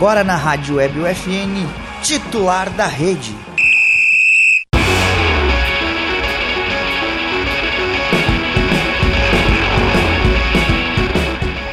[0.00, 1.68] agora na Rádio Web UFN,
[2.02, 3.36] titular da rede.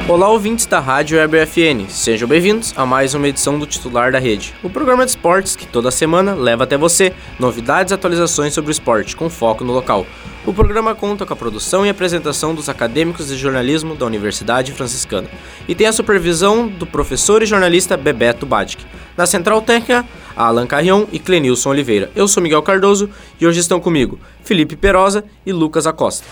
[0.06, 1.88] Olá, ouvintes da Rádio Web UFN.
[1.88, 5.66] Sejam bem-vindos a mais uma edição do Titular da Rede, o programa de esportes que
[5.66, 10.06] toda semana leva até você novidades e atualizações sobre o esporte, com foco no local.
[10.46, 15.28] O programa conta com a produção e apresentação dos acadêmicos de jornalismo da Universidade Franciscana
[15.66, 18.84] e tem a supervisão do professor e jornalista Bebeto Badic.
[19.16, 20.06] Na Central Técnica,
[20.36, 22.10] Alan Carrion e Clenilson Oliveira.
[22.14, 26.24] Eu sou Miguel Cardoso e hoje estão comigo Felipe Perosa e Lucas Acosta.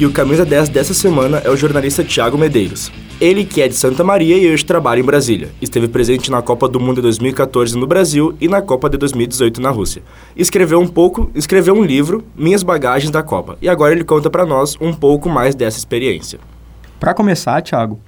[0.00, 2.90] E o camisa 10 dessa semana é o jornalista Thiago Medeiros.
[3.20, 5.50] Ele que é de Santa Maria e hoje trabalha em Brasília.
[5.60, 9.60] Esteve presente na Copa do Mundo de 2014 no Brasil e na Copa de 2018
[9.60, 10.02] na Rússia.
[10.34, 13.58] Escreveu um pouco, escreveu um livro, Minhas Bagagens da Copa.
[13.60, 16.40] E agora ele conta para nós um pouco mais dessa experiência.
[16.98, 18.00] Para começar, Thiago,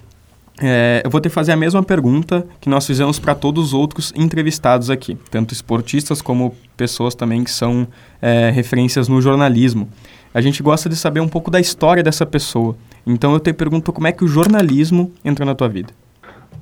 [0.62, 3.74] é, eu vou ter que fazer a mesma pergunta que nós fizemos para todos os
[3.74, 7.86] outros entrevistados aqui, tanto esportistas como pessoas também que são
[8.22, 9.90] é, referências no jornalismo
[10.34, 12.76] a gente gosta de saber um pouco da história dessa pessoa.
[13.06, 15.92] Então eu te pergunto como é que o jornalismo entrou na tua vida.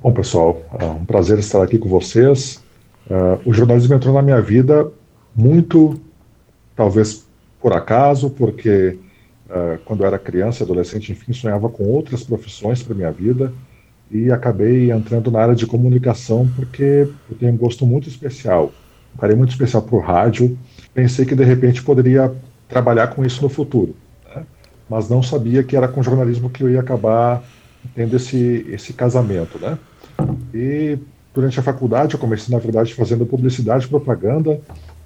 [0.01, 2.63] Bom, pessoal, é um prazer estar aqui com vocês.
[3.09, 4.91] Uh, o jornalismo entrou na minha vida
[5.35, 5.99] muito,
[6.75, 7.25] talvez
[7.61, 8.97] por acaso, porque
[9.47, 13.53] uh, quando eu era criança, adolescente, enfim, sonhava com outras profissões para minha vida
[14.09, 18.71] e acabei entrando na área de comunicação porque eu tenho um gosto muito especial,
[19.15, 20.57] um carinho muito especial para o rádio.
[20.93, 22.33] Pensei que de repente poderia
[22.71, 23.95] trabalhar com isso no futuro.
[24.33, 24.43] Né?
[24.89, 27.43] Mas não sabia que era com jornalismo que eu ia acabar
[27.93, 29.59] tendo esse, esse casamento.
[29.59, 29.77] Né?
[30.53, 30.97] E
[31.33, 34.59] durante a faculdade, eu comecei, na verdade, fazendo publicidade e propaganda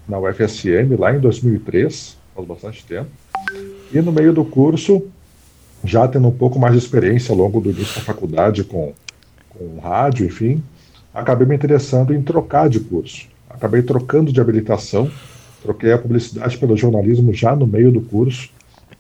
[0.08, 3.10] na UFSM, lá em 2003, faz bastante tempo.
[3.92, 5.08] E no meio do curso,
[5.84, 8.94] já tendo um pouco mais de experiência ao longo do início da faculdade com,
[9.50, 10.64] com rádio, enfim,
[11.14, 13.28] acabei me interessando em trocar de curso.
[13.50, 15.10] Acabei trocando de habilitação
[15.66, 18.52] Troquei a publicidade pelo jornalismo já no meio do curso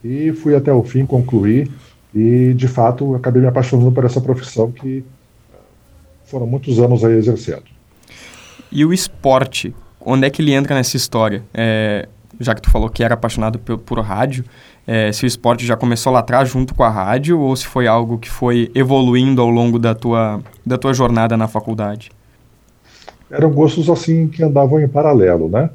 [0.03, 1.71] e fui até o fim concluir
[2.13, 5.03] e de fato acabei me apaixonando por essa profissão que
[5.53, 5.57] eh,
[6.25, 7.65] foram muitos anos aí exercendo.
[8.71, 11.43] E o esporte, onde é que ele entra nessa história?
[11.53, 12.09] É,
[12.39, 14.43] já que tu falou que era apaixonado por, por rádio,
[14.87, 17.85] é, se o esporte já começou lá atrás junto com a rádio ou se foi
[17.85, 22.09] algo que foi evoluindo ao longo da tua, da tua jornada na faculdade?
[23.29, 25.69] Eram gostos assim que andavam em paralelo, né?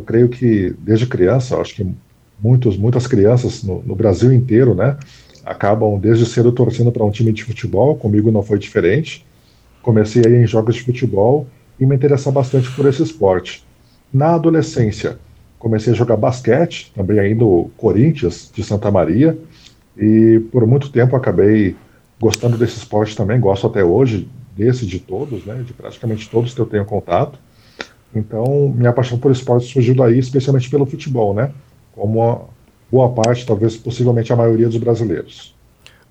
[0.00, 1.86] Eu creio que desde criança, acho que
[2.42, 4.96] muitos, muitas crianças no, no Brasil inteiro, né,
[5.44, 7.96] acabam desde cedo torcendo para um time de futebol.
[7.96, 9.24] Comigo não foi diferente.
[9.82, 11.46] Comecei aí em jogos de futebol
[11.78, 13.64] e me interessar bastante por esse esporte.
[14.12, 15.18] Na adolescência,
[15.58, 19.38] comecei a jogar basquete, também aí no Corinthians de Santa Maria,
[19.96, 21.76] e por muito tempo acabei
[22.20, 26.60] gostando desse esporte também, gosto até hoje desse de todos, né, de praticamente todos que
[26.60, 27.38] eu tenho contato.
[28.14, 31.50] Então, minha paixão por esporte surgiu daí, especialmente pelo futebol, né?
[31.92, 32.48] Como
[32.90, 35.54] boa parte, talvez possivelmente a maioria dos brasileiros.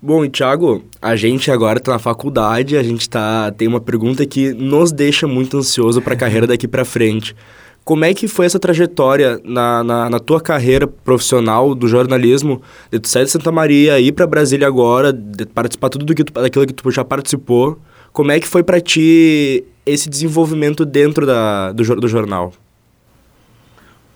[0.02, 4.24] Bom, e Thiago, a gente agora está na faculdade, a gente tá, tem uma pergunta
[4.24, 7.36] que nos deixa muito ansioso para a carreira daqui para frente.
[7.84, 12.98] Como é que foi essa trajetória na, na, na, tua carreira profissional do jornalismo, de
[12.98, 15.12] tu sair de Santa Maria, ir para Brasília agora,
[15.54, 17.78] participar tudo do que tu, daquilo que tu já participou?
[18.12, 22.52] Como é que foi para ti esse desenvolvimento dentro da, do, do jornal?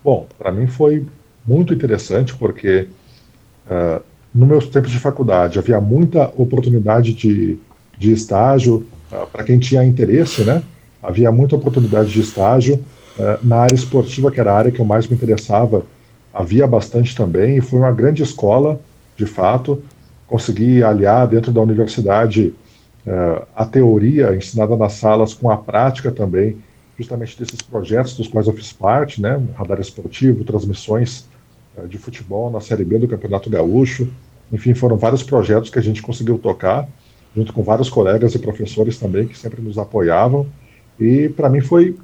[0.03, 1.07] Bom, para mim foi
[1.47, 2.89] muito interessante porque
[3.67, 4.03] uh,
[4.35, 7.59] no meus tempos de faculdade havia muita oportunidade de,
[7.97, 10.63] de estágio uh, para quem tinha interesse, né?
[11.03, 12.75] Havia muita oportunidade de estágio
[13.19, 15.85] uh, na área esportiva, que era a área que eu mais me interessava.
[16.33, 18.81] Havia bastante também e foi uma grande escola,
[19.17, 19.83] de fato.
[20.27, 22.53] Consegui aliar dentro da universidade
[23.07, 26.57] uh, a teoria ensinada nas salas com a prática também,
[26.99, 31.29] justamente desses projetos dos quais eu fiz parte, né, radar esportivo, transmissões
[31.77, 34.09] uh, de futebol na Série B do Campeonato Gaúcho,
[34.53, 36.89] enfim, foram vários projetos que a gente conseguiu tocar,
[37.35, 40.47] junto com vários colegas e professores também que sempre nos apoiavam,
[40.99, 41.97] e para mim foi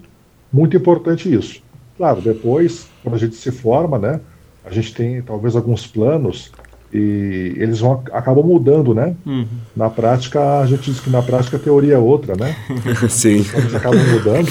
[0.53, 1.63] muito importante isso.
[1.97, 4.21] Claro, depois, quando a gente se forma, né,
[4.65, 6.51] a gente tem talvez alguns planos
[6.93, 9.15] e eles vão acabam mudando, né?
[9.25, 9.47] Uhum.
[9.77, 12.57] Na prática, a gente diz que na prática a teoria é outra, né?
[13.09, 13.45] Sim.
[13.55, 14.51] Eles acabam mudando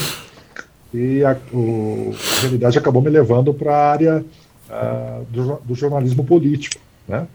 [0.93, 4.25] e a, o, a realidade acabou me levando para a área
[4.69, 7.27] uh, do, do, jornalismo político, né?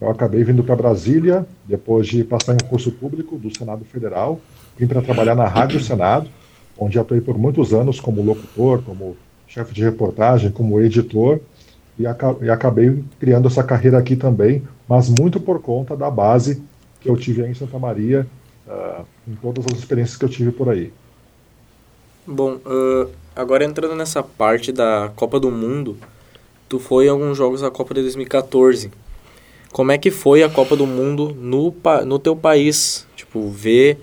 [0.00, 4.40] Eu acabei vindo para Brasília depois de passar em um curso público do Senado Federal,
[4.76, 6.28] vim para trabalhar na Rádio Senado,
[6.78, 9.16] onde atuei por muitos anos como locutor, como
[9.48, 11.40] chefe de reportagem, como editor
[11.98, 16.62] e, acabei criando essa carreira aqui também, mas muito por conta da base
[17.00, 18.26] que eu tive aí em Santa Maria,
[18.66, 20.92] uh, em todas as experiências que eu tive por aí.
[22.26, 25.96] Bom, uh, agora entrando nessa parte da Copa do Mundo,
[26.68, 28.90] tu foi em alguns jogos da Copa de 2014.
[29.72, 33.06] Como é que foi a Copa do Mundo no, no teu país?
[33.14, 33.98] Tipo, ver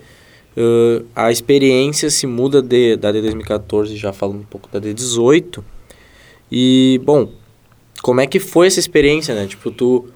[0.58, 4.94] uh, a experiência se muda de, da de 2014, já falando um pouco da de
[4.94, 5.64] 18.
[6.52, 7.30] E, bom,
[8.04, 9.48] como é que foi essa experiência, né?
[9.48, 10.10] Tipo, tu,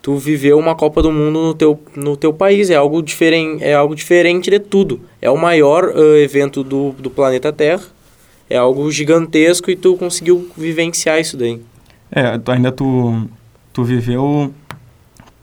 [0.00, 3.74] tu viveu uma Copa do Mundo no teu, no teu país, é algo, diferen, é
[3.74, 5.00] algo diferente de tudo.
[5.20, 7.82] É o maior uh, evento do, do planeta Terra,
[8.48, 11.60] é algo gigantesco e tu conseguiu vivenciar isso daí.
[12.08, 13.28] É, tu, ainda tu,
[13.72, 14.54] tu viveu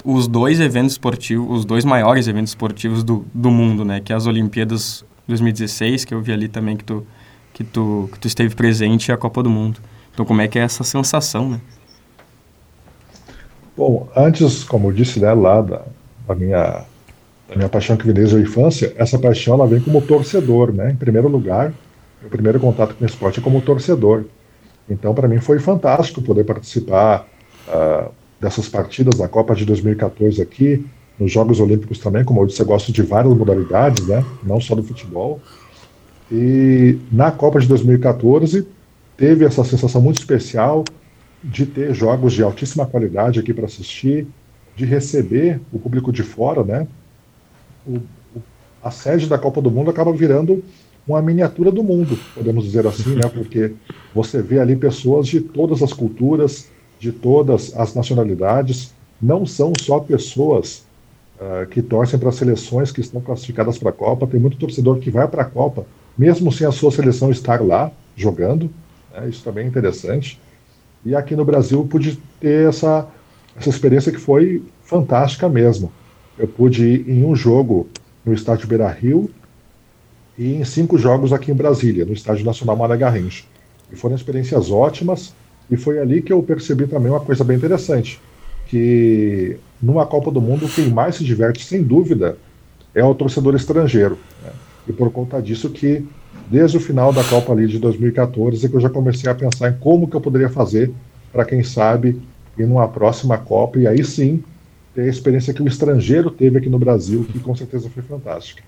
[0.06, 4.00] os dois eventos esportivos, os dois maiores eventos esportivos do, do mundo, né?
[4.00, 7.06] Que é as Olimpíadas 2016, que eu vi ali também que tu,
[7.54, 9.82] que tu, que tu esteve presente, e a Copa do Mundo.
[10.14, 11.60] Então, como é que é essa sensação, né?
[13.76, 15.82] Bom, antes, como eu disse, né, lá da,
[16.28, 16.84] da minha,
[17.48, 20.92] da minha paixão que vem desde a infância, essa paixão ela vem como torcedor, né?
[20.92, 21.74] Em primeiro lugar,
[22.24, 24.26] o primeiro contato com o esporte é como torcedor.
[24.90, 27.28] Então, para mim foi fantástico poder participar
[27.68, 30.86] uh, dessas partidas da Copa de 2014 aqui,
[31.18, 34.26] nos Jogos Olímpicos também, como eu disse, eu gosto de várias modalidades, né?
[34.44, 35.40] Não só do futebol.
[36.32, 38.68] E na Copa de 2014
[39.16, 40.84] teve essa sensação muito especial
[41.44, 44.28] de ter jogos de altíssima qualidade aqui para assistir,
[44.76, 46.88] de receber o público de fora, né?
[47.86, 47.98] O,
[48.36, 48.42] o,
[48.84, 50.64] a sede da Copa do Mundo acaba virando
[51.08, 53.28] uma miniatura do mundo, podemos dizer assim, né?
[53.34, 53.74] Porque
[54.14, 60.00] você vê ali pessoas de todas as culturas, de todas as nacionalidades, não são só
[60.00, 60.86] pessoas
[61.40, 65.10] uh, que torcem para seleções que estão classificadas para a Copa, tem muito torcedor que
[65.10, 65.86] vai para a Copa,
[66.18, 68.70] mesmo sem a sua seleção estar lá jogando,
[69.14, 69.28] né?
[69.30, 70.40] isso também é interessante.
[71.06, 73.08] E aqui no Brasil pude ter essa,
[73.56, 75.92] essa experiência que foi fantástica mesmo.
[76.38, 77.88] Eu pude ir em um jogo
[78.26, 79.30] no estádio Beira Rio
[80.38, 83.44] e em cinco jogos aqui em Brasília, no Estádio Nacional Mané Garrincha.
[83.92, 85.34] E foram experiências ótimas,
[85.70, 88.20] e foi ali que eu percebi também uma coisa bem interessante,
[88.68, 92.38] que numa Copa do Mundo quem mais se diverte, sem dúvida,
[92.96, 94.18] é o torcedor estrangeiro.
[94.44, 94.52] Né?
[94.88, 96.06] E por conta disso que,
[96.52, 99.70] desde o final da Copa ali de 2014, é que eu já comecei a pensar
[99.70, 100.92] em como que eu poderia fazer
[101.32, 102.22] para, quem sabe,
[102.58, 104.44] ir numa próxima Copa, e aí sim,
[104.94, 108.62] ter a experiência que o estrangeiro teve aqui no Brasil, que com certeza foi fantástica.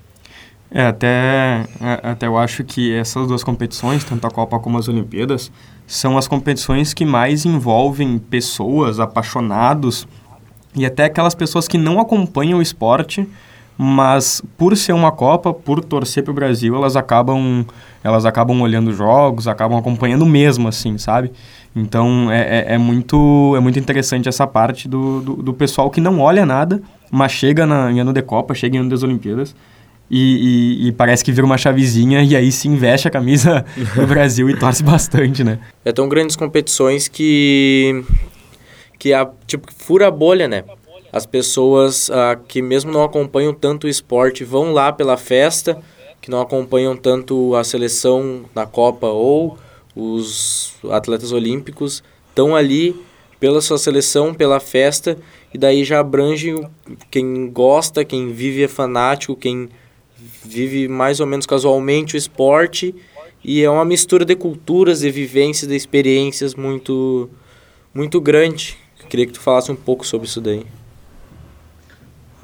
[0.72, 4.88] É, até, é, até eu acho que essas duas competições, tanto a Copa como as
[4.88, 5.52] Olimpíadas,
[5.86, 10.08] são as competições que mais envolvem pessoas, apaixonados
[10.74, 13.28] e até aquelas pessoas que não acompanham o esporte,
[13.78, 17.66] mas por ser uma Copa, por torcer para o Brasil, elas acabam
[18.04, 21.32] elas acabam olhando jogos, acabam acompanhando mesmo, assim, sabe?
[21.76, 26.02] Então é, é, é muito é muito interessante essa parte do, do, do, pessoal que
[26.02, 26.82] não olha nada,
[27.12, 29.56] mas chega na, em ano de Copa, chega em ano das Olimpíadas
[30.10, 33.66] e, e, e, parece que vira uma chavezinha e aí se investe a camisa
[33.96, 35.58] do Brasil e torce bastante, né?
[35.84, 38.04] É tão grandes competições que
[39.00, 40.64] que a tipo fura a bolha, né?
[41.14, 45.80] As pessoas ah, que mesmo não acompanham tanto o esporte vão lá pela festa,
[46.20, 49.56] que não acompanham tanto a seleção na Copa ou
[49.96, 53.00] os atletas olímpicos estão ali
[53.40, 55.16] pela sua seleção, pela festa
[55.54, 56.56] e daí já abrange
[57.12, 59.70] quem gosta, quem vive é fanático, quem
[60.44, 62.96] vive mais ou menos casualmente o esporte
[63.44, 67.30] e é uma mistura de culturas, de vivências, de experiências muito
[67.94, 68.78] muito grande.
[69.08, 70.66] Queria que tu falasse um pouco sobre isso daí.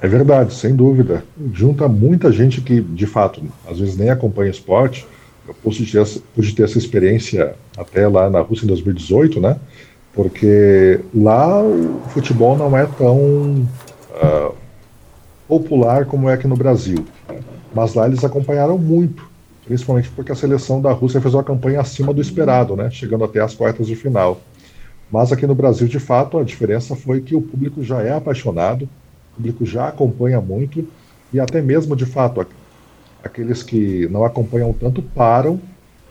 [0.02, 1.24] É verdade, sem dúvida.
[1.54, 5.06] Junta muita gente que, de fato, às vezes nem acompanha esporte.
[5.48, 9.58] Eu pude ter, pude ter essa experiência até lá na Rússia em 2018, né?
[10.14, 13.68] Porque lá o futebol não é tão
[14.12, 14.56] uh,
[15.48, 17.04] popular como é aqui no Brasil.
[17.74, 19.28] Mas lá eles acompanharam muito,
[19.66, 23.40] principalmente porque a seleção da Rússia fez uma campanha acima do esperado, né, chegando até
[23.40, 24.40] as quartas de final.
[25.12, 28.88] Mas aqui no Brasil, de fato, a diferença foi que o público já é apaixonado,
[29.40, 30.86] público já acompanha muito,
[31.32, 32.46] e até mesmo, de fato,
[33.24, 35.60] aqueles que não acompanham tanto param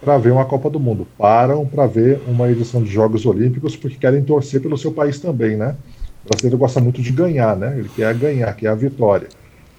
[0.01, 3.97] para ver uma Copa do Mundo, param para ver uma edição de Jogos Olímpicos porque
[3.97, 5.77] querem torcer pelo seu país também, né?
[6.25, 7.77] O brasileiro gosta muito de ganhar, né?
[7.79, 9.29] Ele quer ganhar, quer a vitória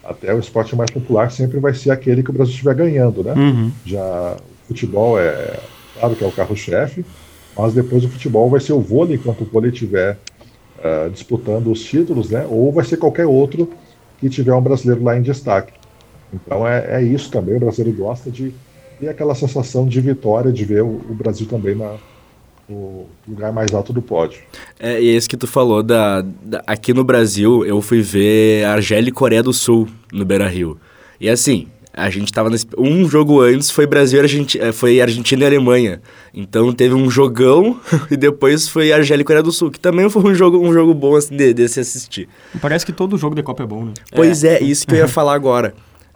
[0.03, 3.33] até o esporte mais popular sempre vai ser aquele que o Brasil estiver ganhando, né?
[3.33, 3.71] Uhum.
[3.85, 5.59] Já o futebol é,
[5.99, 7.05] claro que é o carro-chefe,
[7.55, 10.17] mas depois o futebol vai ser o vôlei enquanto o vôlei estiver
[10.79, 12.45] uh, disputando os títulos, né?
[12.49, 13.69] Ou vai ser qualquer outro
[14.19, 15.73] que tiver um brasileiro lá em destaque.
[16.33, 18.53] Então é, é isso também, o brasileiro gosta de
[18.99, 21.95] ter aquela sensação de vitória, de ver o, o Brasil também na,
[22.69, 24.41] o lugar mais alto do pódio.
[24.79, 29.09] É, é isso que tu falou, da, da, aqui no Brasil, eu fui ver Argélia
[29.09, 30.77] e Coreia do Sul no Beira-Rio.
[31.19, 31.67] E assim,
[31.99, 36.01] a gente tava nesse, um jogo antes foi Brasil Argenti, eh, foi Argentina e Alemanha.
[36.33, 37.79] Então teve um jogão
[38.09, 40.93] e depois foi Argélia e Coreia do Sul, que também foi um jogo, um jogo
[40.93, 42.27] bom assim, de, de se assistir.
[42.61, 43.93] Parece que todo jogo de Copa é bom, né?
[44.11, 45.73] Pois é, é isso que eu ia falar agora.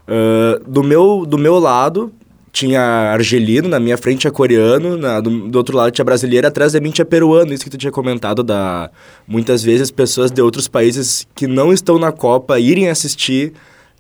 [0.08, 2.12] Uh, do, meu, do meu lado,
[2.54, 6.74] tinha argelino, na minha frente tinha coreano, na, do, do, outro lado tinha brasileiro, atrás
[6.74, 8.92] de mim tinha peruano, isso que tu tinha comentado da
[9.28, 13.54] muitas vezes pessoas de outros países que não estão na Copa irem assistir.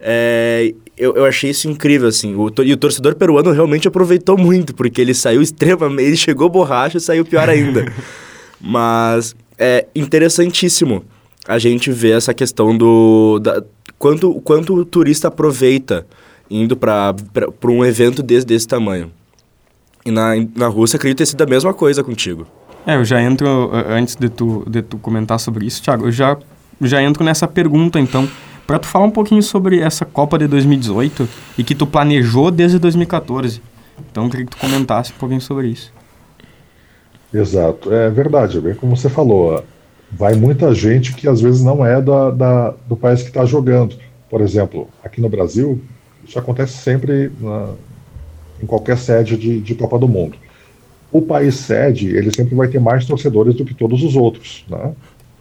[0.05, 2.35] É, eu, eu achei isso incrível, assim.
[2.35, 6.07] O, e o torcedor peruano realmente aproveitou muito, porque ele saiu extremamente.
[6.07, 7.91] Ele chegou borracha e saiu pior ainda.
[8.59, 11.05] Mas é interessantíssimo
[11.47, 13.39] a gente ver essa questão do.
[13.39, 13.63] Da,
[13.97, 16.05] quanto, quanto o turista aproveita
[16.49, 17.15] indo para
[17.65, 19.09] um evento desse, desse tamanho.
[20.05, 22.45] E na, na Rússia, acredito ter sido a mesma coisa contigo.
[22.85, 26.37] É, eu já entro, antes de tu, de tu comentar sobre isso, Thiago, eu já,
[26.81, 28.27] já entro nessa pergunta, então,
[28.65, 31.27] para tu falar um pouquinho sobre essa Copa de 2018
[31.57, 33.61] e que tu planejou desde 2014.
[34.11, 35.93] Então, eu queria que tu comentasse um pouquinho sobre isso.
[37.33, 39.63] Exato, é verdade, bem como você falou,
[40.11, 43.95] vai muita gente que às vezes não é da, da do país que está jogando.
[44.29, 45.81] Por exemplo, aqui no Brasil,
[46.23, 47.69] isso acontece sempre na,
[48.61, 50.37] em qualquer sede de, de, Copa do Mundo.
[51.11, 54.93] O país sede, ele sempre vai ter mais torcedores do que todos os outros, né?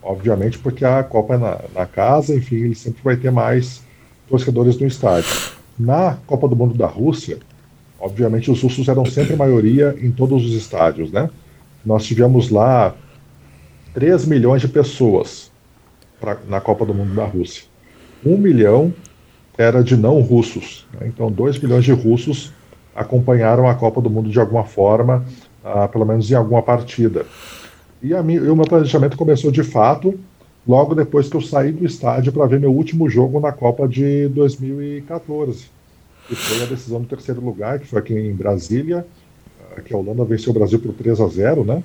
[0.02, 3.82] Obviamente porque a Copa é na, na casa, enfim, ele sempre vai ter mais
[4.28, 5.30] torcedores no estádio.
[5.78, 7.38] Na Copa do Mundo da Rússia,
[8.00, 11.30] obviamente os russos eram sempre maioria em todos os estádios, né?
[11.84, 12.94] Nós tivemos lá
[13.94, 15.50] 3 milhões de pessoas
[16.20, 17.64] pra, na Copa do Mundo da Rússia.
[18.24, 18.92] 1 milhão
[19.56, 20.86] era de não russos.
[20.94, 21.08] Né?
[21.08, 22.52] Então, 2 milhões de russos
[22.94, 25.24] acompanharam a Copa do Mundo de alguma forma,
[25.64, 27.26] ah, pelo menos em alguma partida.
[28.02, 30.18] E, a e o meu planejamento começou de fato
[30.66, 34.28] logo depois que eu saí do estádio para ver meu último jogo na Copa de
[34.28, 35.66] 2014,
[36.28, 39.06] que foi a decisão do terceiro lugar, que foi aqui em Brasília,
[39.84, 41.82] que a Holanda venceu o Brasil por 3 a 0, né?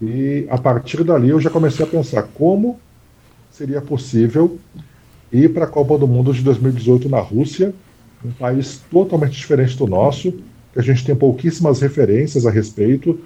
[0.00, 2.80] E a partir dali eu já comecei a pensar como
[3.50, 4.58] seria possível
[5.32, 7.74] ir para a Copa do Mundo de 2018 na Rússia,
[8.24, 10.32] um país totalmente diferente do nosso,
[10.72, 13.20] que a gente tem pouquíssimas referências a respeito,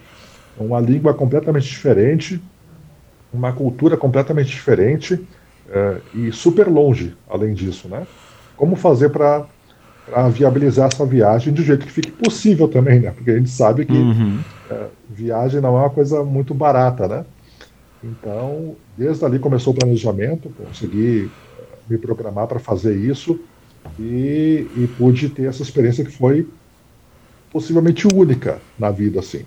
[0.58, 2.40] uma língua completamente diferente,
[3.32, 5.20] uma cultura completamente diferente
[5.68, 8.06] é, e super longe, além disso, né?
[8.56, 9.46] Como fazer para
[10.32, 13.11] viabilizar essa viagem de um jeito que fique possível também, né?
[13.11, 14.38] Porque a gente sabe que uhum.
[14.70, 17.25] é, viagem não é uma coisa muito barata, né?
[18.02, 21.30] Então, desde ali começou o planejamento, consegui
[21.88, 23.40] me programar para fazer isso
[23.99, 26.46] e, e pude ter essa experiência que foi
[27.50, 29.44] possivelmente única na vida, assim.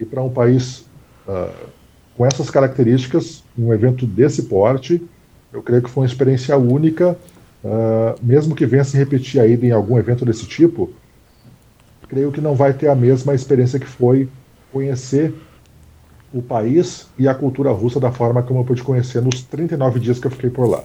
[0.00, 0.86] E para um país
[1.28, 1.68] uh,
[2.16, 5.02] com essas características, um evento desse porte,
[5.52, 7.16] eu creio que foi uma experiência única,
[7.62, 10.90] uh, mesmo que venha se repetir aí em algum evento desse tipo,
[12.08, 14.28] creio que não vai ter a mesma experiência que foi
[14.72, 15.34] conhecer
[16.32, 20.18] o país e a cultura russa da forma como eu pude conhecer nos 39 dias
[20.18, 20.82] que eu fiquei por lá.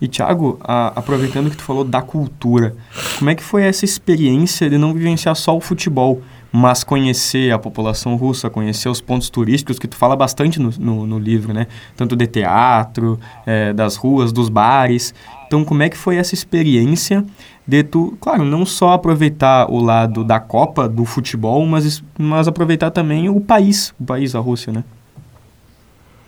[0.00, 2.74] E Thiago, a, aproveitando que tu falou da cultura,
[3.18, 6.20] como é que foi essa experiência de não vivenciar só o futebol,
[6.56, 11.04] mas conhecer a população russa, conhecer os pontos turísticos, que tu fala bastante no, no,
[11.04, 11.66] no livro, né?
[11.96, 15.12] Tanto de teatro, é, das ruas, dos bares.
[15.48, 17.24] Então, como é que foi essa experiência
[17.66, 22.92] de tu, claro, não só aproveitar o lado da Copa, do futebol, mas, mas aproveitar
[22.92, 24.84] também o país, o país, a Rússia, né?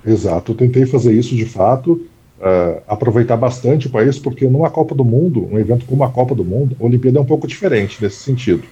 [0.04, 2.04] Exato, eu tentei fazer isso de fato
[2.40, 6.34] uh, aproveitar bastante o país, porque numa Copa do Mundo, um evento como a Copa
[6.34, 8.64] do Mundo, a Olimpíada é um pouco diferente nesse sentido.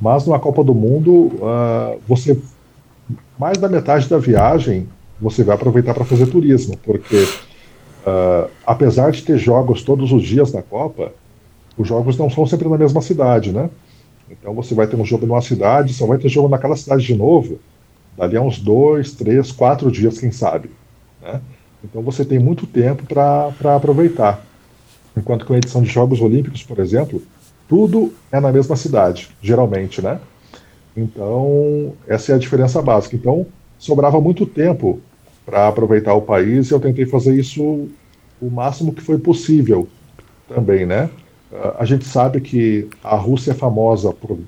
[0.00, 2.38] Mas numa Copa do Mundo, uh, você
[3.38, 4.88] mais da metade da viagem
[5.20, 10.52] você vai aproveitar para fazer turismo, porque uh, apesar de ter jogos todos os dias
[10.52, 11.12] na Copa,
[11.76, 13.70] os jogos não são sempre na mesma cidade, né?
[14.30, 17.14] Então você vai ter um jogo numa cidade, só vai ter jogo naquela cidade de
[17.14, 17.58] novo,
[18.16, 20.70] dali a uns dois, três, quatro dias, quem sabe.
[21.22, 21.40] Né?
[21.82, 24.44] Então você tem muito tempo para aproveitar.
[25.16, 27.22] Enquanto que uma edição de Jogos Olímpicos, por exemplo,
[27.68, 30.18] tudo é na mesma cidade, geralmente, né?
[30.96, 33.14] Então, essa é a diferença básica.
[33.14, 33.46] Então,
[33.78, 35.00] sobrava muito tempo
[35.46, 37.88] para aproveitar o país e eu tentei fazer isso
[38.40, 39.88] o máximo que foi possível
[40.48, 41.10] também, né?
[41.78, 44.38] A gente sabe que a Rússia é famosa por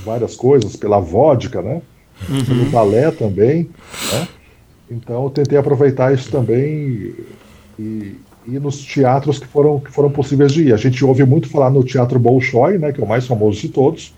[0.00, 1.82] várias coisas, pela vodka, né?
[2.28, 2.44] Uhum.
[2.44, 3.68] Pelo balé também,
[4.12, 4.28] né?
[4.90, 7.14] Então eu tentei aproveitar isso também
[7.78, 8.16] e,
[8.48, 10.72] ir nos teatros que foram, que foram possíveis de ir.
[10.72, 13.68] A gente ouve muito falar no Teatro Bolshoi, né, que é o mais famoso de
[13.68, 14.14] todos,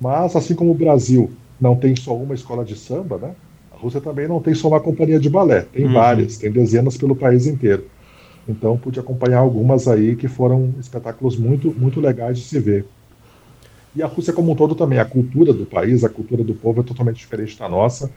[0.00, 1.30] mas assim como o Brasil
[1.60, 3.30] não tem só uma escola de samba, né,
[3.72, 5.92] A Rússia também não tem só uma companhia de balé, tem uhum.
[5.92, 7.84] várias, tem dezenas pelo país inteiro.
[8.48, 12.86] Então pude acompanhar algumas aí que foram espetáculos muito, muito legais de se ver.
[13.94, 16.80] E a Rússia como um todo também, a cultura do país, a cultura do povo
[16.80, 18.10] é totalmente diferente da nossa.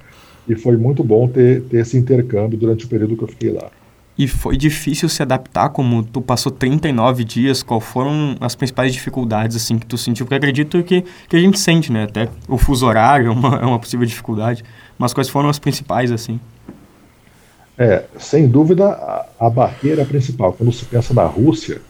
[0.48, 3.72] E foi muito bom ter, ter esse intercâmbio durante o período que eu fiquei lá.
[4.20, 9.56] E foi difícil se adaptar, como tu passou 39 dias, qual foram as principais dificuldades
[9.56, 10.26] assim que tu sentiu?
[10.26, 12.04] Porque acredito que, que a gente sente, né?
[12.04, 14.62] Até o fuso horário é uma, é uma possível dificuldade.
[14.98, 16.38] Mas quais foram as principais, assim?
[17.78, 21.82] É, sem dúvida, a, a barreira principal, quando se pensa na Rússia,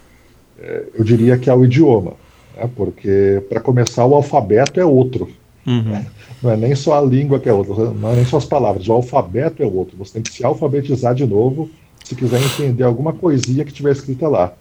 [0.60, 2.14] é, eu diria que é o idioma.
[2.56, 2.70] Né?
[2.76, 5.32] Porque, para começar, o alfabeto é outro.
[5.66, 5.82] Uhum.
[5.82, 6.06] Né?
[6.44, 8.88] Não é nem só a língua que é outra, não é nem só as palavras,
[8.88, 9.98] o alfabeto é outro.
[9.98, 11.70] Você tem que se alfabetizar de novo
[12.03, 14.53] se quiser entender alguma coisinha que tiver escrita lá.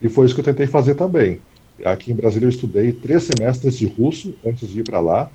[0.00, 1.40] E foi isso que eu tentei fazer também.
[1.84, 5.30] Aqui em Brasília eu estudei três semestres de russo antes de ir para lá,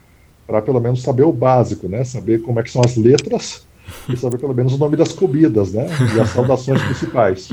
[0.46, 2.04] para pelo menos saber o básico, né?
[2.04, 3.66] Saber como é que são as letras
[4.10, 5.88] e saber pelo menos o nome das comidas, né?
[6.16, 7.50] E as saudações principais.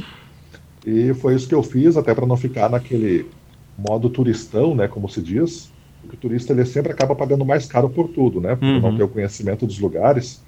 [0.85, 3.27] E foi isso que eu fiz, até para não ficar naquele
[3.79, 4.89] modo turistão, né?
[4.89, 5.71] Como se diz.
[6.01, 8.57] Porque o turista ele sempre acaba pagando mais caro por tudo, né?
[8.57, 8.81] Por uhum.
[8.81, 10.43] não ter o conhecimento dos lugares.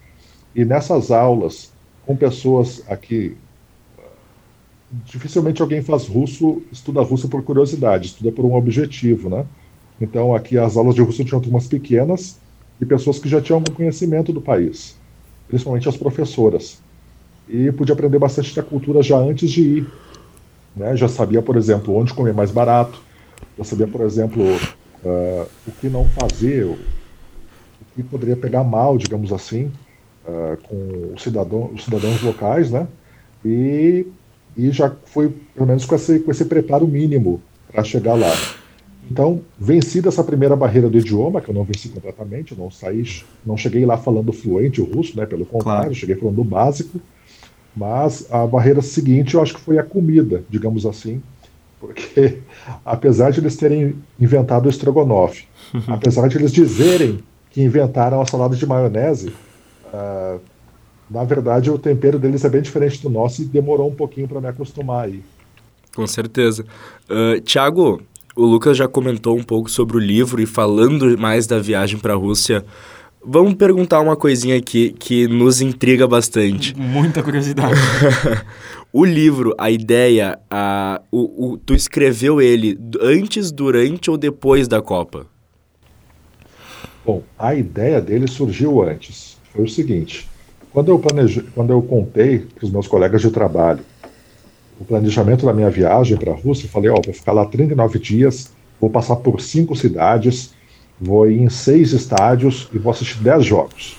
[0.54, 1.72] E nessas aulas
[2.06, 3.36] com pessoas aqui
[5.04, 9.46] dificilmente alguém faz russo, estuda russo por curiosidade, estuda por um objetivo, né?
[10.00, 12.38] Então aqui as aulas de russo tinham turmas pequenas
[12.80, 14.96] e pessoas que já tinham algum conhecimento do país,
[15.48, 16.80] principalmente as professoras.
[17.48, 19.92] E pude aprender bastante da cultura já antes de ir.
[20.76, 20.96] Né?
[20.96, 23.00] Já sabia, por exemplo, onde comer mais barato,
[23.56, 26.78] já sabia, por exemplo, uh, o que não fazer, o,
[27.94, 29.70] que poderia pegar mal, digamos assim,
[30.26, 32.88] uh, com os, cidadão, os cidadãos locais, né?
[33.44, 34.06] E
[34.56, 38.32] e já foi, pelo menos, com esse, com esse preparo mínimo para chegar lá.
[39.10, 43.04] Então, vencida essa primeira barreira do idioma, que eu não venci completamente, não saí,
[43.44, 45.26] não cheguei lá falando fluente o russo, né?
[45.26, 45.94] Pelo contrário, claro.
[45.94, 47.00] cheguei falando o básico.
[47.76, 51.22] Mas a barreira seguinte, eu acho que foi a comida, digamos assim,
[51.80, 52.38] porque
[52.84, 55.46] apesar de eles terem inventado o estrogonofe,
[55.88, 59.32] apesar de eles dizerem que inventaram a salada de maionese,
[59.92, 60.40] uh,
[61.12, 64.40] na verdade, o tempero deles é bem diferente do nosso e demorou um pouquinho para
[64.40, 65.22] me acostumar aí.
[65.94, 66.64] Com certeza.
[67.08, 68.00] Uh, Tiago,
[68.34, 72.14] o Lucas já comentou um pouco sobre o livro e falando mais da viagem para
[72.14, 72.64] a Rússia,
[73.22, 76.74] vamos perguntar uma coisinha aqui que nos intriga bastante.
[76.80, 77.78] Muita curiosidade.
[78.90, 84.80] o livro, a ideia, a, o, o, tu escreveu ele antes, durante ou depois da
[84.80, 85.26] Copa?
[87.04, 89.36] Bom, a ideia dele surgiu antes.
[89.52, 90.31] Foi o seguinte:
[90.72, 91.42] quando eu, planeje...
[91.54, 93.80] Quando eu contei para os meus colegas de trabalho
[94.80, 97.44] o planejamento da minha viagem para a Rússia, eu falei: Ó, oh, vou ficar lá
[97.44, 100.54] 39 dias, vou passar por cinco cidades,
[101.00, 103.96] vou ir em seis estádios e vou assistir 10 jogos.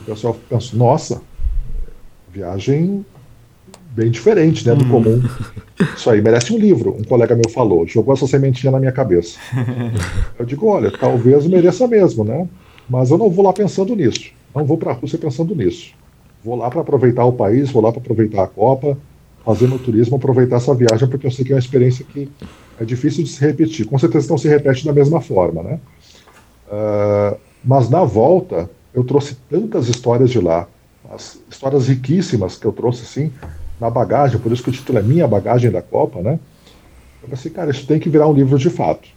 [0.00, 1.22] O pessoal pensou: Nossa,
[2.32, 3.04] viagem
[3.90, 4.88] bem diferente né, do hum.
[4.88, 5.22] comum.
[5.96, 9.38] Isso aí merece um livro, um colega meu falou, jogou essa sementinha na minha cabeça.
[10.38, 12.48] Eu digo, olha, talvez mereça mesmo, né?
[12.88, 14.30] Mas eu não vou lá pensando nisso.
[14.54, 15.92] Não vou para a Rússia pensando nisso.
[16.44, 18.96] Vou lá para aproveitar o país, vou lá para aproveitar a Copa,
[19.44, 22.30] fazer meu turismo, aproveitar essa viagem, porque eu sei que é uma experiência que
[22.78, 23.86] é difícil de se repetir.
[23.86, 25.80] Com certeza não se repete da mesma forma, né?
[26.68, 30.68] Uh, mas na volta, eu trouxe tantas histórias de lá,
[31.10, 33.32] as histórias riquíssimas que eu trouxe, assim,
[33.80, 36.38] na bagagem, por isso que o título é Minha Bagagem da Copa, né?
[37.22, 39.08] Eu pensei, cara, isso tem que virar um livro de fato.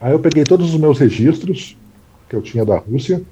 [0.00, 1.76] Aí eu peguei todos os meus registros
[2.28, 3.22] que eu tinha da Rússia,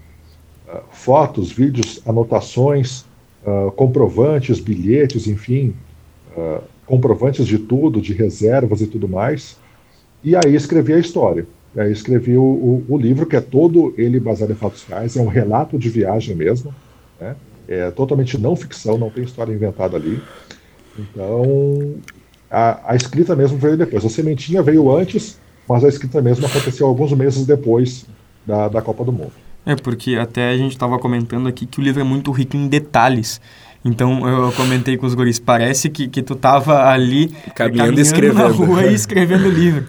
[0.68, 3.05] uh, fotos, vídeos, anotações,
[3.44, 5.74] uh, comprovantes, bilhetes, enfim,
[6.37, 9.57] uh, comprovantes de tudo, de reservas e tudo mais.
[10.22, 11.46] E aí escrevi a história.
[11.74, 15.16] E aí escrevi o, o, o, livro, que é todo ele baseado em fatos reais,
[15.16, 16.74] é um relato de viagem mesmo.
[17.20, 17.37] Né?
[17.68, 20.20] É totalmente não ficção, não tem história inventada ali.
[20.98, 21.96] Então,
[22.50, 24.05] a, a escrita mesmo veio depois.
[24.05, 28.07] A sementinha veio antes, mas a escrita mesmo aconteceu alguns meses depois
[28.46, 29.45] da, da Copa do Mundo.
[29.66, 32.68] É, porque até a gente estava comentando aqui que o livro é muito rico em
[32.68, 33.40] detalhes.
[33.85, 38.38] Então eu comentei com os guris, parece que, que tu tava ali caminhando, caminhando escrevendo.
[38.38, 39.87] na rua e escrevendo o livro.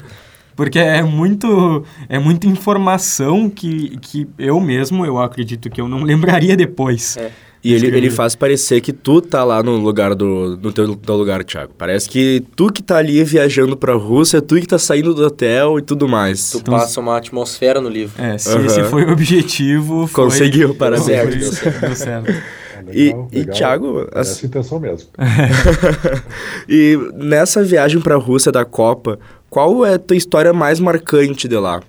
[0.56, 6.02] Porque é muito é muita informação que, que eu mesmo, eu acredito que eu não
[6.04, 7.16] lembraria depois.
[7.18, 7.32] É.
[7.63, 11.15] E ele, ele faz parecer que tu tá lá no lugar do no teu, teu,
[11.15, 11.74] lugar, Thiago.
[11.78, 15.80] Parece que tu que tá ali viajando pra Rússia, tu que tá saindo do hotel
[15.80, 16.52] e tudo mais.
[16.52, 18.22] Tu então, passa uma atmosfera no livro.
[18.22, 18.65] É, se uhum.
[18.65, 20.26] esse foi o objetivo, foi...
[20.26, 21.06] Conseguiu, parabéns.
[21.08, 21.80] Deu certo.
[21.82, 22.30] Deu certo.
[22.30, 23.30] É, legal, e, legal.
[23.34, 24.08] e Thiago...
[24.13, 24.32] As...
[24.32, 25.10] Essa intenção mesmo.
[26.70, 31.58] e nessa viagem pra Rússia da Copa, qual é a tua história mais marcante de
[31.58, 31.82] lá?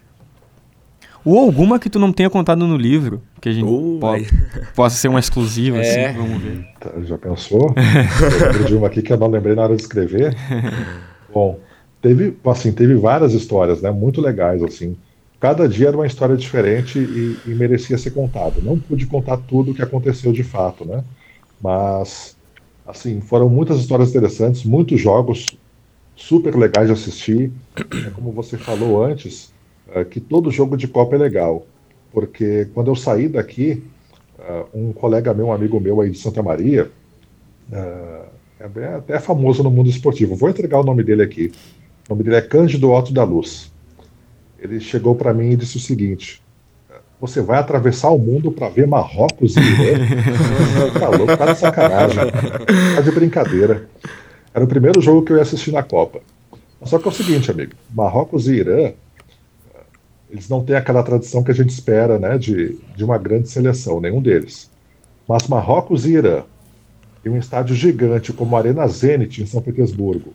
[1.29, 4.27] Ou alguma que tu não tenha contado no livro, que a gente Uh, po- vai.
[4.75, 6.07] possa ser uma exclusiva, É.
[6.11, 6.67] assim, vamos ver.
[6.81, 7.75] Tá, Já pensou?
[8.59, 10.35] Eu de uma aqui que eu não lembrei na hora de escrever.
[11.33, 11.59] Bom,
[12.01, 13.91] teve, assim, teve várias histórias, né?
[13.91, 14.97] Muito legais, assim.
[15.41, 18.61] Cada dia era uma história diferente e, e merecia ser contado.
[18.63, 21.05] Não pude contar tudo o que aconteceu de fato, né?
[21.63, 22.37] Mas,
[22.87, 25.47] assim, foram muitas histórias interessantes, muitos jogos
[26.17, 27.53] super legais de assistir.
[28.07, 29.53] É como você falou antes,
[29.95, 31.67] é, que todo jogo de Copa é legal.
[32.13, 33.83] Porque quando eu saí daqui,
[34.39, 36.91] é, um colega meu, um amigo meu aí de Santa Maria,
[37.71, 38.21] é,
[38.61, 40.35] é até famoso no mundo esportivo.
[40.35, 41.53] Vou entregar o nome dele aqui.
[42.09, 43.73] O nome dele é Cândido Otto da Luz.
[44.59, 46.43] Ele chegou para mim e disse o seguinte:
[47.21, 49.99] Você vai atravessar o mundo para ver Marrocos e Irã?
[50.99, 52.25] tá louco, tá de sacanagem.
[52.97, 53.89] Tá de brincadeira.
[54.53, 56.21] Era o primeiro jogo que eu ia assistir na Copa.
[56.83, 58.93] Só que é o seguinte, amigo: Marrocos e Irã,
[60.31, 64.01] eles não têm aquela tradição que a gente espera, né, de, de uma grande seleção,
[64.01, 64.71] nenhum deles.
[65.27, 66.43] Mas Marrocos e Irã,
[67.25, 70.33] em um estádio gigante como a Arena Zenit, em São Petersburgo,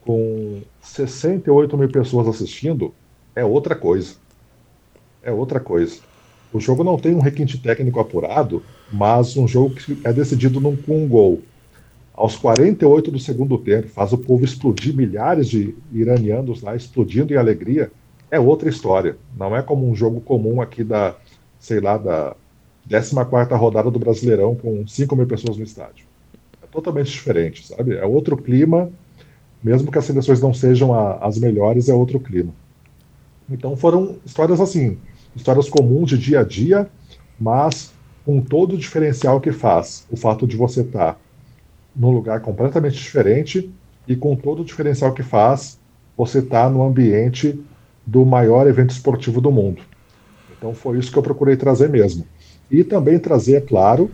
[0.00, 2.92] com 68 mil pessoas assistindo,
[3.34, 4.14] é outra coisa.
[5.22, 5.98] É outra coisa.
[6.52, 10.76] O jogo não tem um requinte técnico apurado, mas um jogo que é decidido num,
[10.76, 11.40] com um gol.
[12.12, 17.36] Aos 48 do segundo tempo, faz o povo explodir, milhares de iranianos lá explodindo em
[17.36, 17.90] alegria.
[18.32, 19.18] É outra história.
[19.36, 21.14] Não é como um jogo comum aqui da,
[21.60, 22.34] sei lá, da
[22.88, 26.06] 14 rodada do Brasileirão com 5 mil pessoas no estádio.
[26.62, 27.94] É totalmente diferente, sabe?
[27.94, 28.90] É outro clima,
[29.62, 32.54] mesmo que as seleções não sejam a- as melhores, é outro clima.
[33.50, 34.98] Então foram histórias assim,
[35.36, 36.90] histórias comuns de dia a dia,
[37.38, 37.92] mas
[38.24, 41.20] com todo o diferencial que faz o fato de você estar
[41.94, 43.74] num lugar completamente diferente
[44.06, 45.78] e com todo o diferencial que faz
[46.16, 47.62] você estar no ambiente
[48.06, 49.82] do maior evento esportivo do mundo.
[50.56, 52.26] Então foi isso que eu procurei trazer mesmo.
[52.70, 54.10] E também trazer, é claro,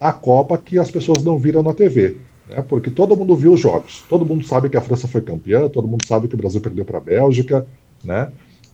[0.00, 2.16] a Copa que as pessoas não viram na TV.
[2.48, 2.62] Né?
[2.68, 4.04] Porque todo mundo viu os jogos.
[4.08, 6.84] Todo mundo sabe que a França foi campeã, todo mundo sabe que o Brasil perdeu
[6.84, 7.66] para a Bélgica,
[8.02, 8.30] né?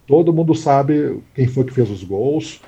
[0.06, 2.60] todo mundo sabe quem foi que fez os gols,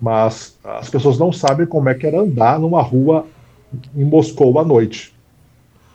[0.00, 3.26] mas as pessoas não sabem como é que era andar numa rua
[3.94, 5.14] em Moscou à noite.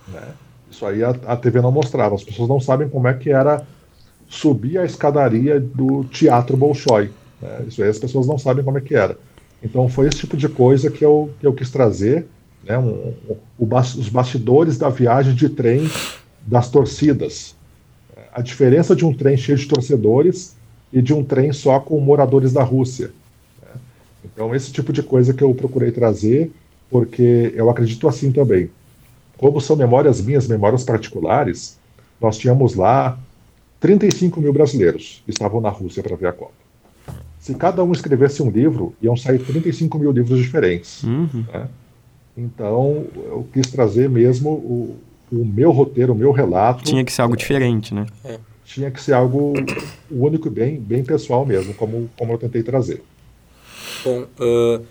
[0.07, 0.33] né?
[0.69, 2.15] Isso aí a, a TV não mostrava.
[2.15, 3.65] As pessoas não sabem como é que era
[4.31, 7.11] subir a escadaria do Teatro Bolshoi.
[7.41, 7.65] né?
[7.67, 9.17] Isso aí as pessoas não sabem como é que era.
[9.61, 12.25] Então foi esse tipo de coisa que eu, que eu quis trazer,
[12.63, 12.77] né?
[12.77, 13.13] um-
[13.59, 15.89] um- bas- os bastidores da viagem de trem
[16.47, 17.55] das torcidas.
[18.33, 20.55] A diferença de um trem cheio de torcedores
[20.93, 23.11] e de um trem só com moradores da Rússia.
[23.61, 23.79] né?
[24.23, 26.49] Então esse tipo de coisa que eu procurei trazer,
[26.89, 28.69] porque eu acredito assim também.
[29.37, 31.77] Como são memórias minhas, memórias particulares,
[32.19, 33.19] nós tínhamos lá
[33.81, 36.53] 35 mil brasileiros estavam na Rússia para ver a Copa.
[37.39, 41.03] Se cada um escrevesse um livro, iam sair 35 mil livros diferentes.
[41.03, 41.43] Uhum.
[41.51, 41.67] né?
[42.37, 44.97] Então, eu quis trazer mesmo o,
[45.31, 46.83] o meu roteiro, o meu relato.
[46.83, 48.05] Tinha que ser algo diferente, né?
[48.63, 49.53] Tinha que ser algo
[50.09, 53.03] único e bem, bem pessoal mesmo, como, como eu tentei trazer.
[54.05, 54.81] Bom, ah,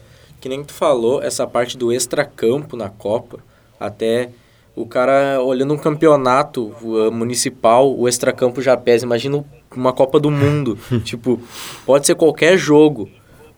[0.40, 3.38] que nem tu falou, essa parte do extracampo na Copa,
[3.78, 4.30] até
[4.74, 6.72] o cara olhando um campeonato
[7.12, 9.04] municipal, o extracampo já pesa.
[9.04, 10.78] Imagina uma Copa do Mundo.
[11.04, 11.40] tipo,
[11.84, 13.08] pode ser qualquer jogo,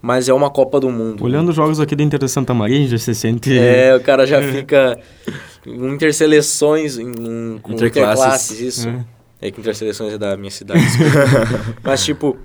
[0.01, 1.25] mas é uma Copa do Mundo.
[1.25, 3.57] Olhando os jogos aqui da Inter de Santa Maria, já se sente...
[3.57, 4.99] É, o cara já fica
[5.67, 8.51] em interseleções, em, em com Interclasses.
[8.51, 8.89] interclasses, isso.
[8.89, 9.05] É.
[9.43, 10.81] É que interseleções é da minha cidade.
[11.83, 12.37] Mas, tipo,